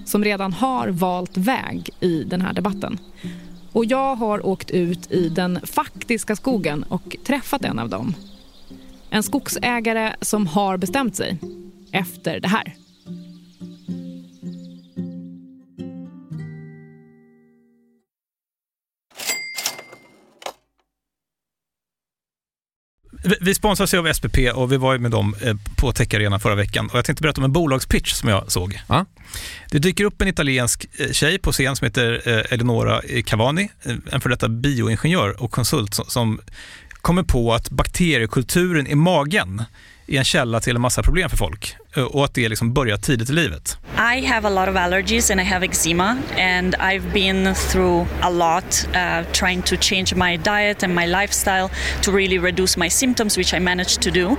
[0.06, 3.00] som redan har valt väg i den här debatten.
[3.76, 8.14] Och jag har åkt ut i den faktiska skogen och träffat en av dem.
[9.10, 11.38] En skogsägare som har bestämt sig
[11.92, 12.85] efter det här.
[23.42, 26.40] Vi, sponsras ju av SPP och vi var ju med dem eh, på Tech Arena
[26.40, 26.90] förra veckan.
[26.90, 28.82] Och jag tänkte berätta om en bolagspitch som jag såg.
[28.88, 29.06] Ja.
[29.72, 33.70] Det dyker upp en italiensk eh, tjej på scen som heter eh, Eleonora Cavani,
[34.12, 36.40] en för detta bioingenjör och konsult som,
[37.02, 39.64] kommer på att bakteriekulturen i magen
[40.08, 41.76] är en källa till en massa problem för folk
[42.10, 43.78] och att det liksom börjar tidigt i livet.
[43.98, 48.30] I have a lot of allergies and I have eczema, and I've been through a
[48.30, 53.38] lot uh, trying to change my diet and my lifestyle to really reduce my symptoms,
[53.38, 54.36] which I managed to do.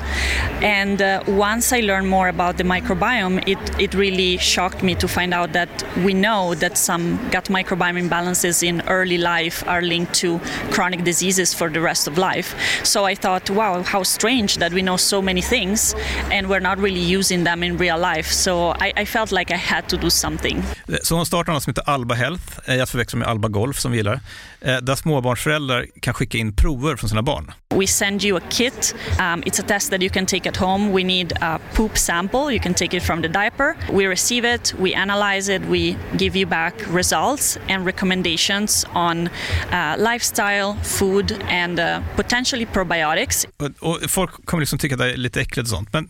[0.61, 5.09] And uh, once I learned more about the microbiome, it, it really shocked me to
[5.09, 5.71] find out that
[6.05, 10.39] we know that some gut microbiome imbalances in early life are linked to
[10.71, 12.55] chronic diseases for the rest of life.
[12.85, 15.95] So I thought, wow, how strange that we know so many things
[16.31, 18.31] and we're not really using them in real life.
[18.31, 20.63] So I, I felt like I had to do something.
[21.03, 23.91] Så hon startar något som heter Alba Health, eh, jag förväxlar med Alba Golf som
[23.91, 24.21] vi gillar,
[24.61, 27.53] eh, där småbarnsföräldrar kan skicka in prover från sina barn.
[27.75, 28.95] We send you a kit.
[29.11, 30.93] Um, it's a test that you can take at home.
[30.93, 32.41] We need a poop sample.
[32.55, 33.75] You can take it from the diaper.
[33.93, 39.97] We receive it, we analyze it, we give you back results and recommendations on uh,
[40.13, 43.47] lifestyle, food, and uh, potentially probiotics.
[43.57, 46.09] Och, och folk kommer liksom tycka att det är lite äckligt och sånt, men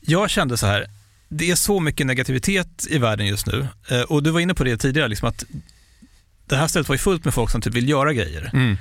[0.00, 0.86] jag kände så här,
[1.28, 3.68] det är så mycket negativitet i världen just nu.
[3.90, 5.44] Eh, och du var inne på det tidigare, liksom att
[6.46, 8.50] det här stället var ju fullt med folk som typ vill göra grejer.
[8.52, 8.76] Mm.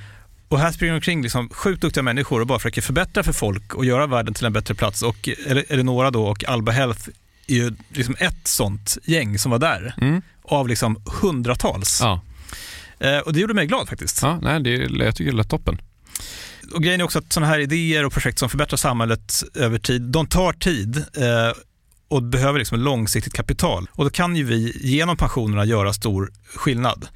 [0.49, 3.85] Och här springer omkring liksom sjukt duktiga människor och bara försöker förbättra för folk och
[3.85, 5.01] göra världen till en bättre plats.
[5.01, 7.09] Och Eleonora då och Alba Health
[7.47, 9.93] är ju liksom ett sånt gäng som var där.
[10.01, 10.21] Mm.
[10.43, 11.99] Av liksom hundratals.
[12.01, 12.21] Ja.
[12.99, 14.21] Eh, och det gjorde mig glad faktiskt.
[14.21, 14.69] Ja, nej, det,
[15.05, 15.81] jag tycker det lät toppen.
[16.73, 20.01] Och grejen är också att sådana här idéer och projekt som förbättrar samhället över tid,
[20.01, 21.05] de tar tid.
[22.07, 23.87] Och behöver liksom långsiktigt kapital.
[23.91, 27.07] Och då kan ju vi genom pensionerna göra stor skillnad.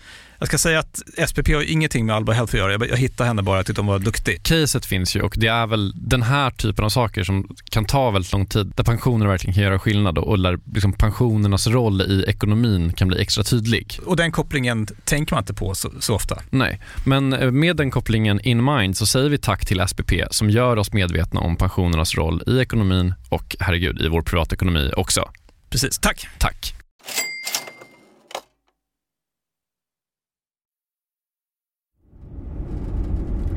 [0.41, 2.71] Jag ska säga att SPP har ingenting med Alba Health att göra.
[2.71, 4.43] Jag, jag hittade henne bara, jag tyckte hon var duktig.
[4.43, 8.11] Caset finns ju och det är väl den här typen av saker som kan ta
[8.11, 12.25] väldigt lång tid, där pensioner verkligen kan göra skillnad och där liksom pensionernas roll i
[12.27, 13.99] ekonomin kan bli extra tydlig.
[14.05, 16.37] Och den kopplingen tänker man inte på så, så ofta.
[16.49, 20.49] Nej, men eh, med den kopplingen in mind så säger vi tack till SPP som
[20.49, 25.29] gör oss medvetna om pensionernas roll i ekonomin och herregud i vår privatekonomi också.
[25.69, 26.27] Precis, tack.
[26.37, 26.75] Tack.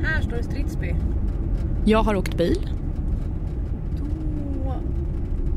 [0.05, 0.95] Här står det Stridsby.
[1.85, 2.69] Jag har åkt bil.
[3.97, 4.75] Då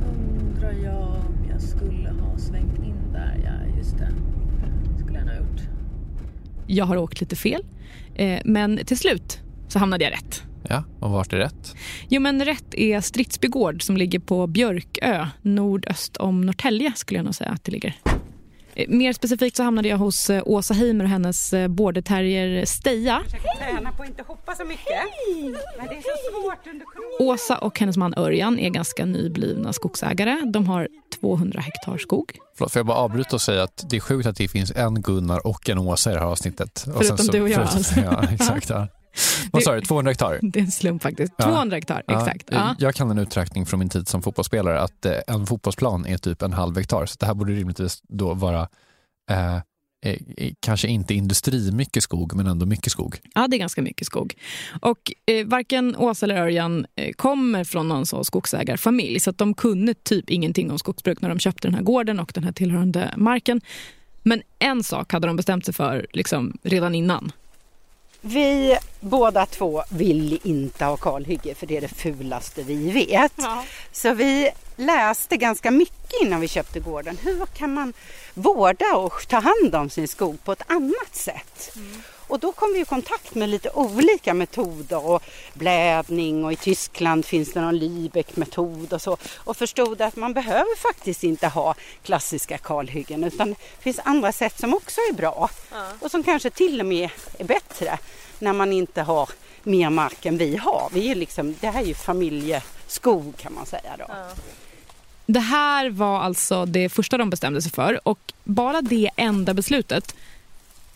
[0.09, 3.41] undrar jag om jag skulle ha svängt in där.
[3.45, 4.09] Ja, just det.
[5.05, 5.61] skulle jag nog ha gjort.
[6.67, 7.65] Jag har åkt lite fel.
[8.15, 10.43] Eh, men till slut så hamnade jag rätt.
[10.69, 11.75] Ja, och vart är rätt?
[12.09, 17.25] Jo, men rätt är Stridsby gård som ligger på Björkö, nordöst om Norrtälje skulle jag
[17.25, 17.95] nog säga att det ligger.
[18.79, 22.65] Eh, Mer specifikt så hamnade jag hos eh, Åsa Heimer och hennes eh, border terrier
[22.65, 23.23] Steja.
[23.59, 25.03] Träna på att inte hoppa så mycket.
[25.79, 27.33] Men det är så svårt under corona.
[27.33, 30.43] Åsa och hennes man Örjan är ganska nyblivna skogsägare.
[30.53, 30.89] De har
[31.21, 32.33] 200 hektar skog.
[32.57, 35.03] Förlåt, får jag bara avbryta och säga att det är sjukt att det finns en
[35.03, 36.85] Gunnar och en Åsa i det här avsnittet.
[36.95, 38.01] Och Förutom du och jag, förutom- alltså.
[38.01, 38.71] Ja, exakt.
[38.71, 38.89] Ja.
[39.53, 40.39] Vad sa du, 200 hektar?
[40.43, 41.33] Det är en slump faktiskt.
[41.37, 41.45] Ja.
[41.45, 42.49] 200 hektar, Ja, exakt.
[42.51, 42.75] Ja.
[42.79, 46.43] Jag kan en uträkning från min tid som fotbollsspelare att eh, en fotbollsplan är typ
[46.43, 47.07] en halv hektar.
[47.07, 48.69] Så det här borde rimligtvis då vara
[49.31, 49.57] eh,
[50.05, 53.17] eh, kanske inte industri mycket skog, men ändå mycket skog.
[53.35, 54.35] Ja, det är ganska mycket skog.
[54.81, 59.55] Och eh, varken Åsa eller Örjan eh, kommer från någon så skogsägarfamilj så att de
[59.55, 63.15] kunde typ ingenting om skogsbruk när de köpte den här gården och den här tillhörande
[63.17, 63.61] marken.
[64.23, 67.33] Men en sak hade de bestämt sig för liksom, redan innan.
[68.21, 73.33] Vi båda två vill inte ha kalhygge för det är det fulaste vi vet.
[73.93, 77.19] Så vi läste ganska mycket innan vi köpte gården.
[77.23, 77.93] Hur kan man
[78.35, 81.77] vårda och ta hand om sin skog på ett annat sätt?
[82.29, 85.23] Och då kom vi i kontakt med lite olika metoder och
[85.55, 89.17] blädning och i Tyskland finns det någon Lübeck-metod och så.
[89.37, 94.61] Och förstod att man behöver faktiskt inte ha klassiska kalhyggen utan det finns andra sätt
[94.61, 95.51] som också är bra
[96.01, 97.99] och som kanske till och med är bättre
[98.39, 99.29] när man inte har
[99.63, 100.89] mer mark än vi har.
[100.93, 104.07] Vi är liksom, det här är ju familjeskog kan man säga då.
[105.27, 110.15] Det här var alltså det första de bestämde sig för och bara det enda beslutet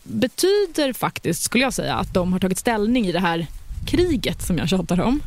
[0.02, 3.46] betyder faktiskt, skulle jag säga, att de har tagit ställning i det här
[3.86, 5.20] kriget som jag tjatar om.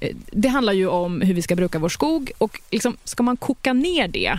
[0.00, 3.36] Eh, det handlar ju om hur vi ska bruka vår skog och liksom, ska man
[3.36, 4.38] koka ner det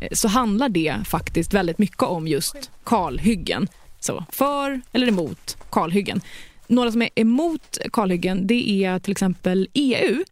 [0.00, 3.68] eh, så handlar det faktiskt väldigt mycket om just kalhyggen.
[4.00, 6.20] Så för eller emot kalhyggen.
[6.66, 10.24] Några som är emot kalhyggen det är till exempel EU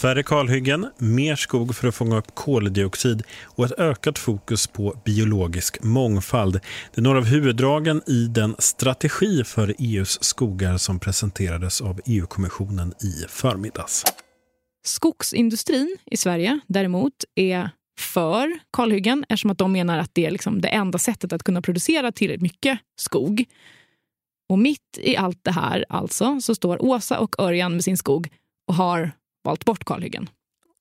[0.00, 5.82] Färre kalhyggen, mer skog för att fånga upp koldioxid och ett ökat fokus på biologisk
[5.82, 6.60] mångfald.
[6.94, 12.94] Det är några av huvuddragen i den strategi för EUs skogar som presenterades av EU-kommissionen
[13.02, 14.04] i förmiddags.
[14.86, 17.70] Skogsindustrin i Sverige däremot är
[18.00, 21.62] för kalhyggen eftersom att de menar att det är liksom det enda sättet att kunna
[21.62, 23.44] producera tillräckligt mycket skog.
[24.48, 28.28] Och mitt i allt det här alltså så står Åsa och Örjan med sin skog
[28.68, 29.12] och har
[29.44, 30.28] valt bort kalhyggen.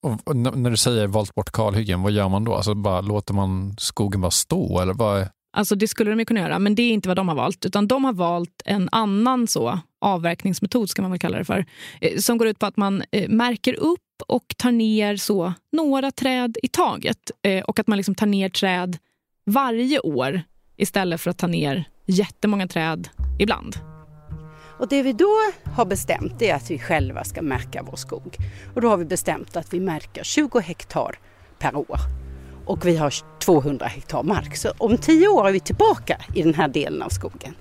[0.02, 2.56] Och, när du säger valt bort kalhyggen, vad gör man då?
[2.56, 4.80] Alltså bara, låter man skogen bara stå?
[4.80, 5.28] Eller vad?
[5.54, 7.66] Alltså det skulle de ju kunna göra, men det är inte vad de har valt.
[7.66, 11.66] Utan de har valt en annan så avverkningsmetod, ska man väl kalla det för.
[12.02, 16.12] Eh, som går ut på att man eh, märker upp och tar ner så några
[16.12, 17.32] träd i taget.
[17.42, 18.98] Eh, och att man liksom tar ner träd
[19.46, 20.42] varje år
[20.78, 23.89] istället för att ta ner jättemånga träd ibland.
[24.80, 25.38] Och det vi då
[25.76, 28.38] har bestämt är att vi själva ska märka vår skog.
[28.76, 31.16] Och då har vi bestämt att vi märker 20 hektar
[31.60, 32.00] per år.
[32.66, 34.56] Och vi har 200 hektar mark.
[34.56, 37.56] Så om tio år är vi tillbaka i den här delen av skogen.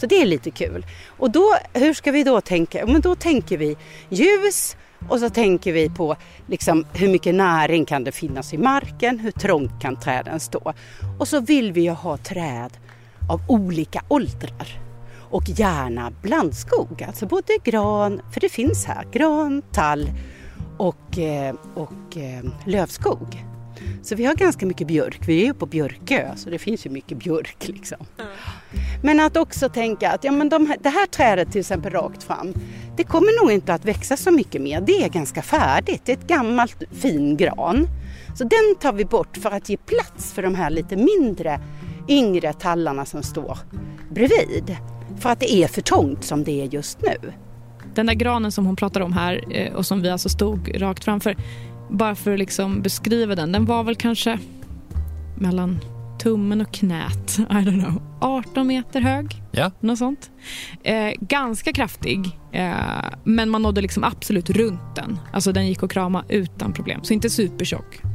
[0.00, 0.86] Så det är lite kul.
[1.06, 2.86] Och då, hur ska vi då tänka?
[2.86, 3.76] Men då tänker vi
[4.08, 4.76] ljus
[5.08, 6.16] och så tänker vi på
[6.46, 9.18] liksom, hur mycket näring kan det finnas i marken?
[9.18, 10.72] Hur trångt kan träden stå?
[11.18, 12.70] Och så vill vi ju ha träd
[13.28, 14.89] av olika åldrar
[15.30, 20.10] och gärna blandskog, alltså både gran, för det finns här, gran, tall
[20.76, 23.44] och, eh, och eh, lövskog.
[24.02, 26.90] Så vi har ganska mycket björk, vi är ju på Björkö så det finns ju
[26.90, 28.06] mycket björk liksom.
[29.02, 32.54] Men att också tänka att ja, men de, det här trädet till exempel rakt fram,
[32.96, 34.80] det kommer nog inte att växa så mycket mer.
[34.80, 37.88] Det är ganska färdigt, det är ett gammalt fin gran.
[38.36, 41.60] Så den tar vi bort för att ge plats för de här lite mindre
[42.08, 43.58] yngre tallarna som står
[44.10, 44.76] bredvid.
[45.18, 47.32] För att det är för trångt som det är just nu.
[47.94, 51.04] Den där granen som hon pratar om här eh, och som vi alltså stod rakt
[51.04, 51.36] framför,
[51.90, 54.38] bara för att liksom beskriva den, den var väl kanske
[55.38, 55.80] mellan
[56.18, 59.42] tummen och knät, I don't know, 18 meter hög.
[59.52, 59.70] Ja.
[59.80, 60.30] Något sånt.
[60.82, 62.72] Eh, ganska kraftig, eh,
[63.24, 65.18] men man nådde liksom absolut runt den.
[65.32, 68.09] Alltså den gick att krama utan problem, så inte supertjock.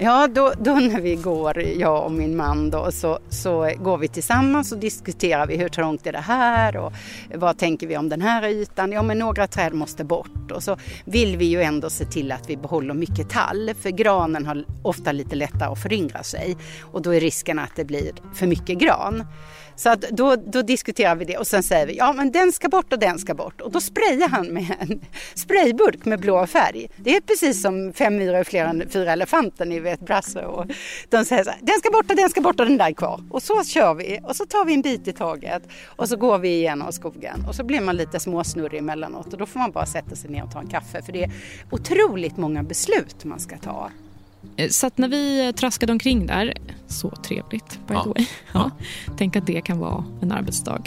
[0.00, 4.08] Ja, då, då när vi går, jag och min man, då, så, så går vi
[4.08, 6.92] tillsammans och diskuterar vi hur trångt är det här och
[7.34, 8.92] vad tänker vi om den här ytan?
[8.92, 12.50] Ja, men några träd måste bort och så vill vi ju ändå se till att
[12.50, 17.14] vi behåller mycket tall för granen har ofta lite lättare att föryngra sig och då
[17.14, 19.24] är risken att det blir för mycket gran.
[19.78, 22.68] Så att då, då diskuterar vi det och sen säger vi ja men den ska
[22.68, 25.00] bort och den ska bort och då sprayar han med en
[25.34, 26.88] sprayburk med blå färg.
[26.96, 30.66] Det är precis som fem myror är fler än fyra elefanter, ni vet Brasse och
[31.08, 32.92] de säger så här, den ska bort och den ska bort och den där är
[32.92, 33.20] kvar.
[33.30, 36.38] Och så kör vi och så tar vi en bit i taget och så går
[36.38, 39.86] vi igenom skogen och så blir man lite småsnurrig emellanåt och då får man bara
[39.86, 41.32] sätta sig ner och ta en kaffe för det är
[41.70, 43.90] otroligt många beslut man ska ta.
[44.56, 46.54] Eh, så att när vi traskade omkring där,
[46.86, 48.02] så trevligt by Ja.
[48.02, 48.26] the way.
[48.52, 48.70] Ja.
[49.18, 50.82] Tänk att det kan vara en arbetsdag.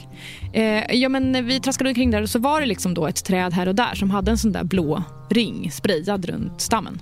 [0.54, 3.54] Eh, ja, men när vi traskade omkring där så var det liksom då ett träd
[3.54, 7.02] här och där som hade en sån där blå ring sprayad runt stammen.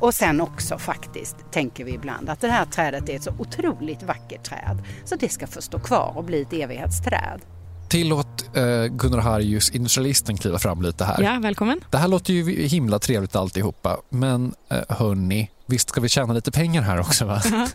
[0.00, 4.02] Och sen också faktiskt tänker vi ibland att det här trädet är ett så otroligt
[4.02, 7.40] vackert träd så det ska få stå kvar och bli ett evighetsträd.
[7.88, 11.22] Tillåt eh, Gunnar Harjus, industrialisten, kliva fram lite här.
[11.22, 11.80] Ja, välkommen.
[11.90, 16.50] Det här låter ju himla trevligt alltihopa, men eh, hörni, visst ska vi tjäna lite
[16.52, 17.42] pengar här också va?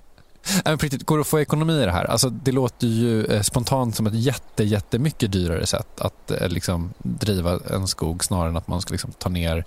[0.65, 2.05] Men på riktigt, går det att få ekonomi i det här?
[2.05, 6.93] Alltså, det låter ju eh, spontant som ett jätte, jättemycket dyrare sätt att eh, liksom,
[6.97, 9.65] driva en skog snarare än att man ska liksom, ta ner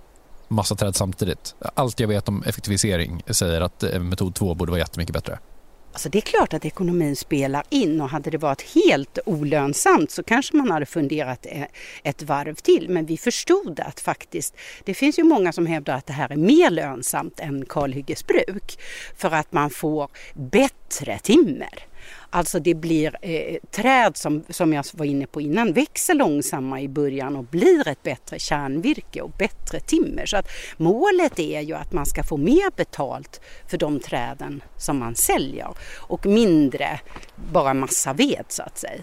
[0.48, 1.54] massa träd samtidigt.
[1.74, 5.38] Allt jag vet om effektivisering säger att eh, metod två borde vara jättemycket bättre.
[5.94, 10.22] Alltså det är klart att ekonomin spelar in och hade det varit helt olönsamt så
[10.22, 11.68] kanske man hade funderat e-,
[12.02, 12.88] ett varv till.
[12.88, 16.36] Men vi förstod att faktiskt, det finns ju många som hävdar att det här är
[16.36, 18.78] mer lönsamt än kalhyggesbruk
[19.16, 21.86] för att man får bättre timmer.
[22.30, 26.88] Alltså det blir eh, träd som, som jag var inne på innan, växer långsammare i
[26.88, 30.26] början och blir ett bättre kärnvirke och bättre timmer.
[30.26, 34.98] Så att målet är ju att man ska få mer betalt för de träden som
[34.98, 37.00] man säljer och mindre
[37.52, 39.02] bara massa ved så att säga.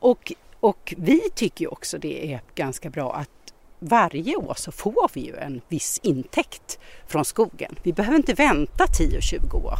[0.00, 3.30] Och, och vi tycker ju också det är ganska bra att
[3.78, 7.78] varje år så får vi ju en viss intäkt från skogen.
[7.82, 9.74] Vi behöver inte vänta 10-20 år.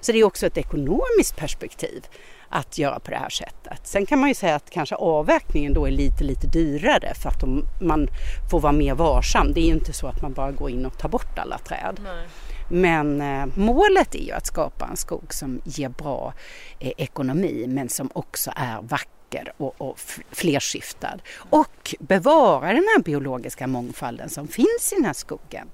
[0.00, 2.06] Så det är också ett ekonomiskt perspektiv
[2.48, 3.86] att göra på det här sättet.
[3.86, 7.40] Sen kan man ju säga att kanske avverkningen då är lite, lite dyrare för att
[7.40, 8.08] de, man
[8.50, 9.52] får vara mer varsam.
[9.52, 12.00] Det är ju inte så att man bara går in och tar bort alla träd.
[12.70, 16.34] Men eh, målet är ju att skapa en skog som ger bra
[16.78, 19.17] eh, ekonomi men som också är vacker
[19.56, 20.00] och, och
[20.30, 21.18] flerskiftad.
[21.50, 25.68] Och bevara den här biologiska mångfalden som finns i den här skogen.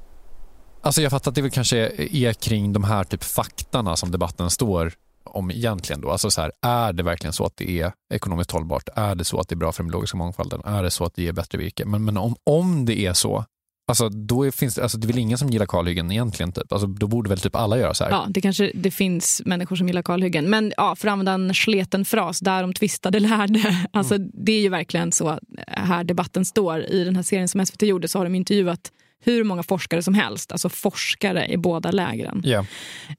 [0.80, 4.50] Alltså jag fattar att det väl kanske är kring de här typ faktarna som debatten
[4.50, 4.92] står
[5.24, 6.10] om egentligen då.
[6.10, 8.88] Alltså så här, är det verkligen så att det är ekonomiskt hållbart?
[8.94, 10.62] Är det så att det är bra för den biologiska mångfalden?
[10.64, 11.84] Är det så att det ger bättre virke?
[11.84, 13.44] Men, men om, om det är så,
[13.86, 16.52] Alltså, då är, finns alltså, det är väl ingen som gillar kalhyggen egentligen?
[16.52, 16.72] Typ.
[16.72, 18.10] Alltså, då borde väl typ alla göra så här?
[18.10, 20.50] Ja, det kanske det finns människor som gillar kalhyggen.
[20.50, 23.86] Men ja, för att använda en sleten fras, där de tvistade lärde.
[23.92, 26.80] Alltså, Det är ju verkligen så här debatten står.
[26.80, 28.92] I den här serien som SVT gjorde så har de intervjuat
[29.24, 32.42] hur många forskare som helst, alltså forskare i båda lägren.
[32.44, 32.64] Yeah.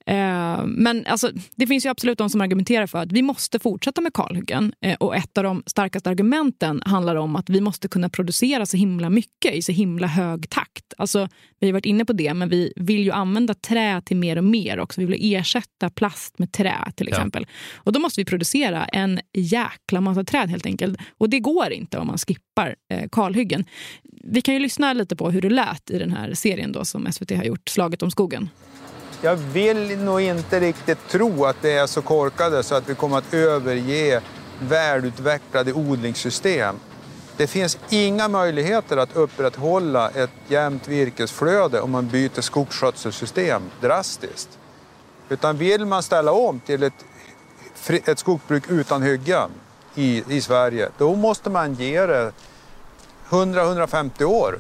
[0.06, 4.02] Eh, men alltså, det finns ju absolut de som argumenterar för att vi måste fortsätta
[4.02, 4.74] med kalhyggen.
[4.82, 8.78] Eh, och ett av de starkaste argumenten handlar om att vi måste kunna producera så
[8.78, 10.94] himla mycket i så himla hög takt.
[10.98, 11.28] Alltså,
[11.60, 14.44] vi har varit inne på det, men vi vill ju använda trä till mer och
[14.44, 15.02] mer också.
[15.02, 17.46] Vi vill ersätta plast med trä till exempel.
[17.48, 17.82] Ja.
[17.84, 21.00] Och då måste vi producera en jäkla massa träd helt enkelt.
[21.18, 23.66] Och det går inte om man skippar eh, kalhyggen.
[24.28, 27.12] Vi kan ju lyssna lite på hur det lät i den här serien då som
[27.12, 28.50] SVT har gjort, Slaget om skogen.
[29.22, 33.18] Jag vill nog inte riktigt tro att det är så korkade så att vi kommer
[33.18, 34.22] att överge
[34.60, 36.76] välutvecklade odlingssystem.
[37.38, 44.60] Det finns inga möjligheter att upprätthålla ett jämnt virkesflöde om man byter skogsskötselsystem drastiskt.
[45.30, 47.06] Utan vill man ställa om till ett,
[47.88, 49.50] ett skogsbruk utan hyggen
[49.96, 52.32] i, i Sverige, då måste man ge det
[53.30, 54.60] 100-150 år.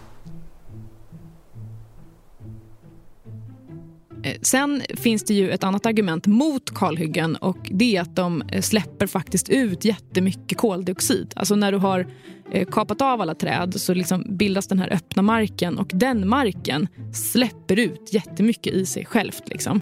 [4.25, 8.41] Eh, sen finns det ju ett annat argument mot kalhyggen och det är att de
[8.41, 11.33] eh, släpper faktiskt ut jättemycket koldioxid.
[11.35, 12.07] Alltså när du har
[12.51, 16.87] eh, kapat av alla träd så liksom bildas den här öppna marken och den marken
[17.13, 19.43] släpper ut jättemycket i sig självt.
[19.45, 19.81] Liksom.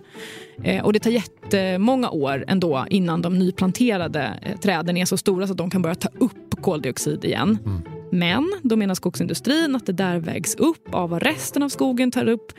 [0.84, 5.57] Och det tar jättemånga år ändå innan de nyplanterade träden är så stora så att
[5.57, 7.57] de kan börja ta upp koldioxid igen.
[7.65, 7.92] Mm.
[8.14, 12.30] Men då menar skogsindustrin att det där vägs upp av vad resten av skogen tar
[12.30, 12.53] upp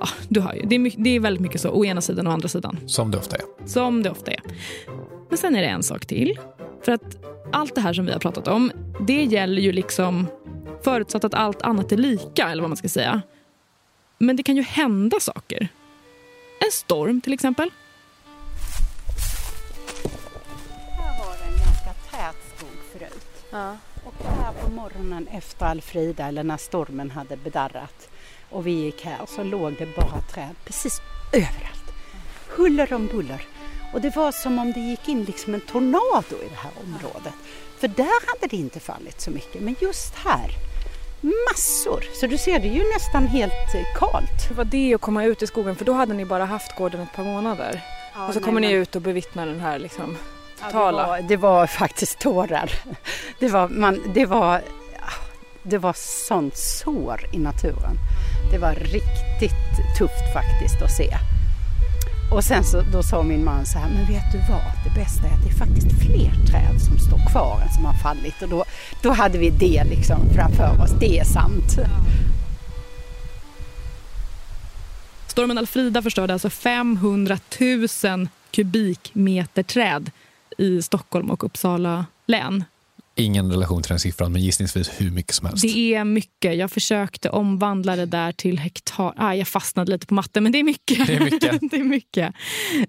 [0.00, 0.62] Ja, du har ju.
[0.62, 2.78] Det, är mycket, det är väldigt mycket så, å ena sidan och å andra sidan.
[2.86, 3.42] Som det ofta är.
[3.66, 4.40] Som det ofta är.
[5.28, 6.38] Men sen är det en sak till.
[6.82, 7.16] För att
[7.52, 8.72] allt det här som vi har pratat om,
[9.06, 10.26] det gäller ju liksom
[10.84, 13.22] förutsatt att allt annat är lika, eller vad man ska säga.
[14.18, 15.68] Men det kan ju hända saker.
[16.60, 17.70] En storm till exempel.
[20.90, 23.44] Här var det en ganska tät skog förut.
[23.50, 23.76] Ja.
[24.66, 28.08] På morgonen efter Alfrida, eller när stormen hade bedarrat,
[28.50, 31.00] och vi gick här och så låg det bara träd precis
[31.32, 31.92] överallt.
[32.48, 33.42] Huller om buller.
[33.94, 37.34] Och det var som om det gick in liksom en tornado i det här området.
[37.78, 40.50] För där hade det inte fallit så mycket, men just här
[41.20, 42.04] massor.
[42.20, 44.50] Så du ser, det är ju nästan helt eh, kalt.
[44.50, 45.76] Hur var det att komma ut i skogen?
[45.76, 47.84] För då hade ni bara haft gården ett par månader.
[48.14, 50.16] Ja, och så kommer nej, ni ut och bevittnar den här liksom,
[50.66, 51.02] totala...
[51.02, 52.72] Ja, det, var, det var faktiskt tårar.
[53.40, 54.62] Det var, man, det var,
[55.62, 55.94] det var
[56.28, 57.96] sånt sår i naturen.
[58.52, 61.16] Det var riktigt tufft faktiskt att se.
[62.32, 65.26] Och sen så, då sa min man så här, men vet du vad, det bästa
[65.26, 68.42] är att det är faktiskt fler träd som står kvar än som har fallit.
[68.42, 68.64] Och då,
[69.02, 71.78] då hade vi det liksom framför oss, det är sant.
[75.26, 80.10] Stormen Alfrida förstörde alltså 500 000 kubikmeter träd
[80.58, 82.64] i Stockholm och Uppsala län
[83.16, 85.62] ingen relation till den siffran, men gissningsvis hur mycket som helst.
[85.62, 86.56] Det är mycket.
[86.56, 89.14] Jag försökte omvandla det där till hektar.
[89.16, 91.06] Ah, jag fastnade lite på matte, men det är mycket.
[91.06, 91.60] Det är mycket.
[91.70, 92.34] det är mycket.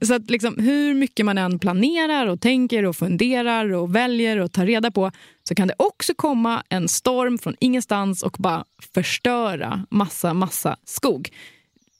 [0.01, 4.51] Så att liksom, hur mycket man än planerar och tänker och funderar och väljer och
[4.51, 5.11] tar reda på
[5.43, 11.29] så kan det också komma en storm från ingenstans och bara förstöra massa, massa skog.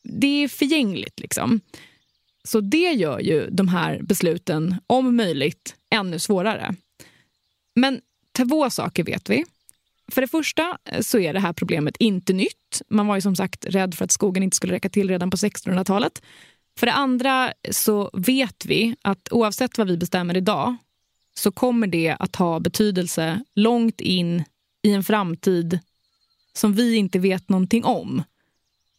[0.04, 1.20] Det är förgängligt.
[1.20, 1.62] Liksom.
[2.48, 6.76] Så det gör ju de här besluten, om möjligt, ännu svårare.
[7.76, 8.02] Men
[8.38, 9.46] Två saker vet vi.
[10.12, 12.82] För det första eh, så är det här problemet inte nytt.
[12.90, 15.38] Man var ju som sagt rädd för att skogen inte skulle räcka till redan på
[15.38, 16.22] 1600-talet.
[16.80, 20.76] För det andra så vet vi att oavsett vad vi bestämmer idag
[21.34, 24.44] så kommer det att ha betydelse långt in
[24.84, 25.80] i en framtid
[26.54, 28.24] som vi inte vet någonting om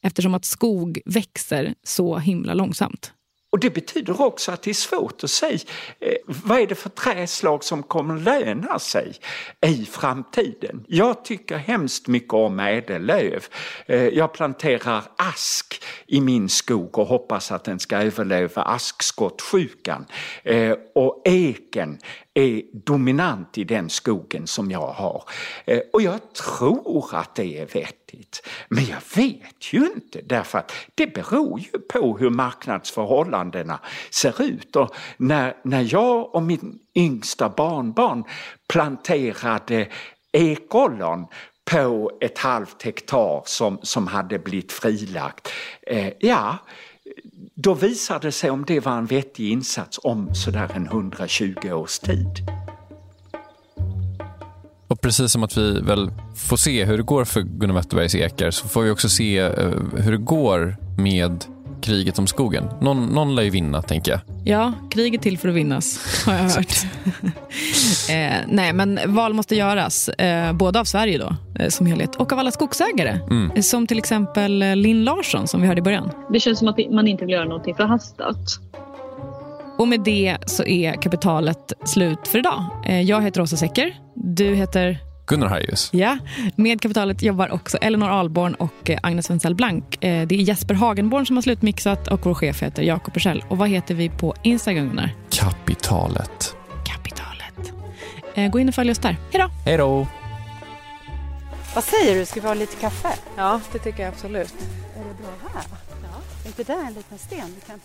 [0.03, 3.13] eftersom att skog växer så himla långsamt.
[3.51, 5.59] Och det betyder också att det är svårt att säga
[6.01, 9.15] eh, vad är det för träslag som kommer löna sig
[9.67, 10.85] i framtiden.
[10.89, 13.47] Jag tycker hemskt mycket om ädellöv.
[13.87, 20.07] Eh, jag planterar ask i min skog och hoppas att den ska överleva askskottsjukan.
[20.43, 21.99] Eh, och eken
[22.35, 25.25] är dominant i den skogen som jag har.
[25.65, 28.48] Eh, och jag tror att det är vettigt.
[28.69, 33.81] Men jag vet ju inte därför att det beror ju på hur marknadsförhållandena
[34.11, 34.77] ser ut.
[34.77, 38.25] Och när, när jag och min yngsta barnbarn
[38.69, 39.89] planterade
[40.33, 41.27] ekollon
[41.71, 45.49] på ett halvt hektar som, som hade blivit frilagt.
[45.83, 46.59] Eh, ja,
[47.55, 51.99] då visade det sig om det var en vettig insats om sådär en 120 års
[51.99, 52.49] tid.
[54.99, 58.51] Och precis som att vi väl får se hur det går för Gunnar Wetterbergs ekar
[58.51, 59.51] så får vi också se eh,
[59.97, 61.45] hur det går med
[61.83, 62.65] kriget om skogen.
[62.81, 64.21] Någon, någon lär ju vinna, tänker jag.
[64.45, 66.77] Ja, kriget till för att vinnas, har jag hört.
[68.11, 72.33] eh, nej, men val måste göras, eh, både av Sverige då, eh, som helhet och
[72.33, 73.19] av alla skogsägare.
[73.31, 73.51] Mm.
[73.55, 76.11] Eh, Som till exempel eh, Linn Larsson, som vi hörde i början.
[76.33, 78.37] Det känns som att man inte vill göra någonting förhastat.
[79.79, 82.65] Och med det så är kapitalet slut för idag.
[82.87, 83.97] Eh, jag heter Åsa Secker.
[84.15, 84.99] Du heter...
[85.27, 85.89] Gunnar Harjus.
[85.93, 86.19] Ja,
[86.57, 90.05] med kapitalet jobbar också Elinor Ahlborn och eh, Agnes Wenzel Blank.
[90.05, 93.45] Eh, Det är Jesper Hagenborn som har slutmixat och vår chef heter Jakob Persell.
[93.49, 95.15] Och vad heter vi på Instagram, Gunnar?
[96.85, 97.73] Kapitalet.
[98.35, 99.17] Eh, Gå in och följ oss där.
[99.33, 99.51] Hej då!
[99.65, 100.07] Hej då!
[101.75, 103.09] Vad säger du, ska vi ha lite kaffe?
[103.37, 104.55] Ja, det tycker jag absolut.
[104.97, 105.63] Är det bra här?
[106.03, 106.19] Ja.
[106.45, 107.81] Är inte där en liten sten vi kan?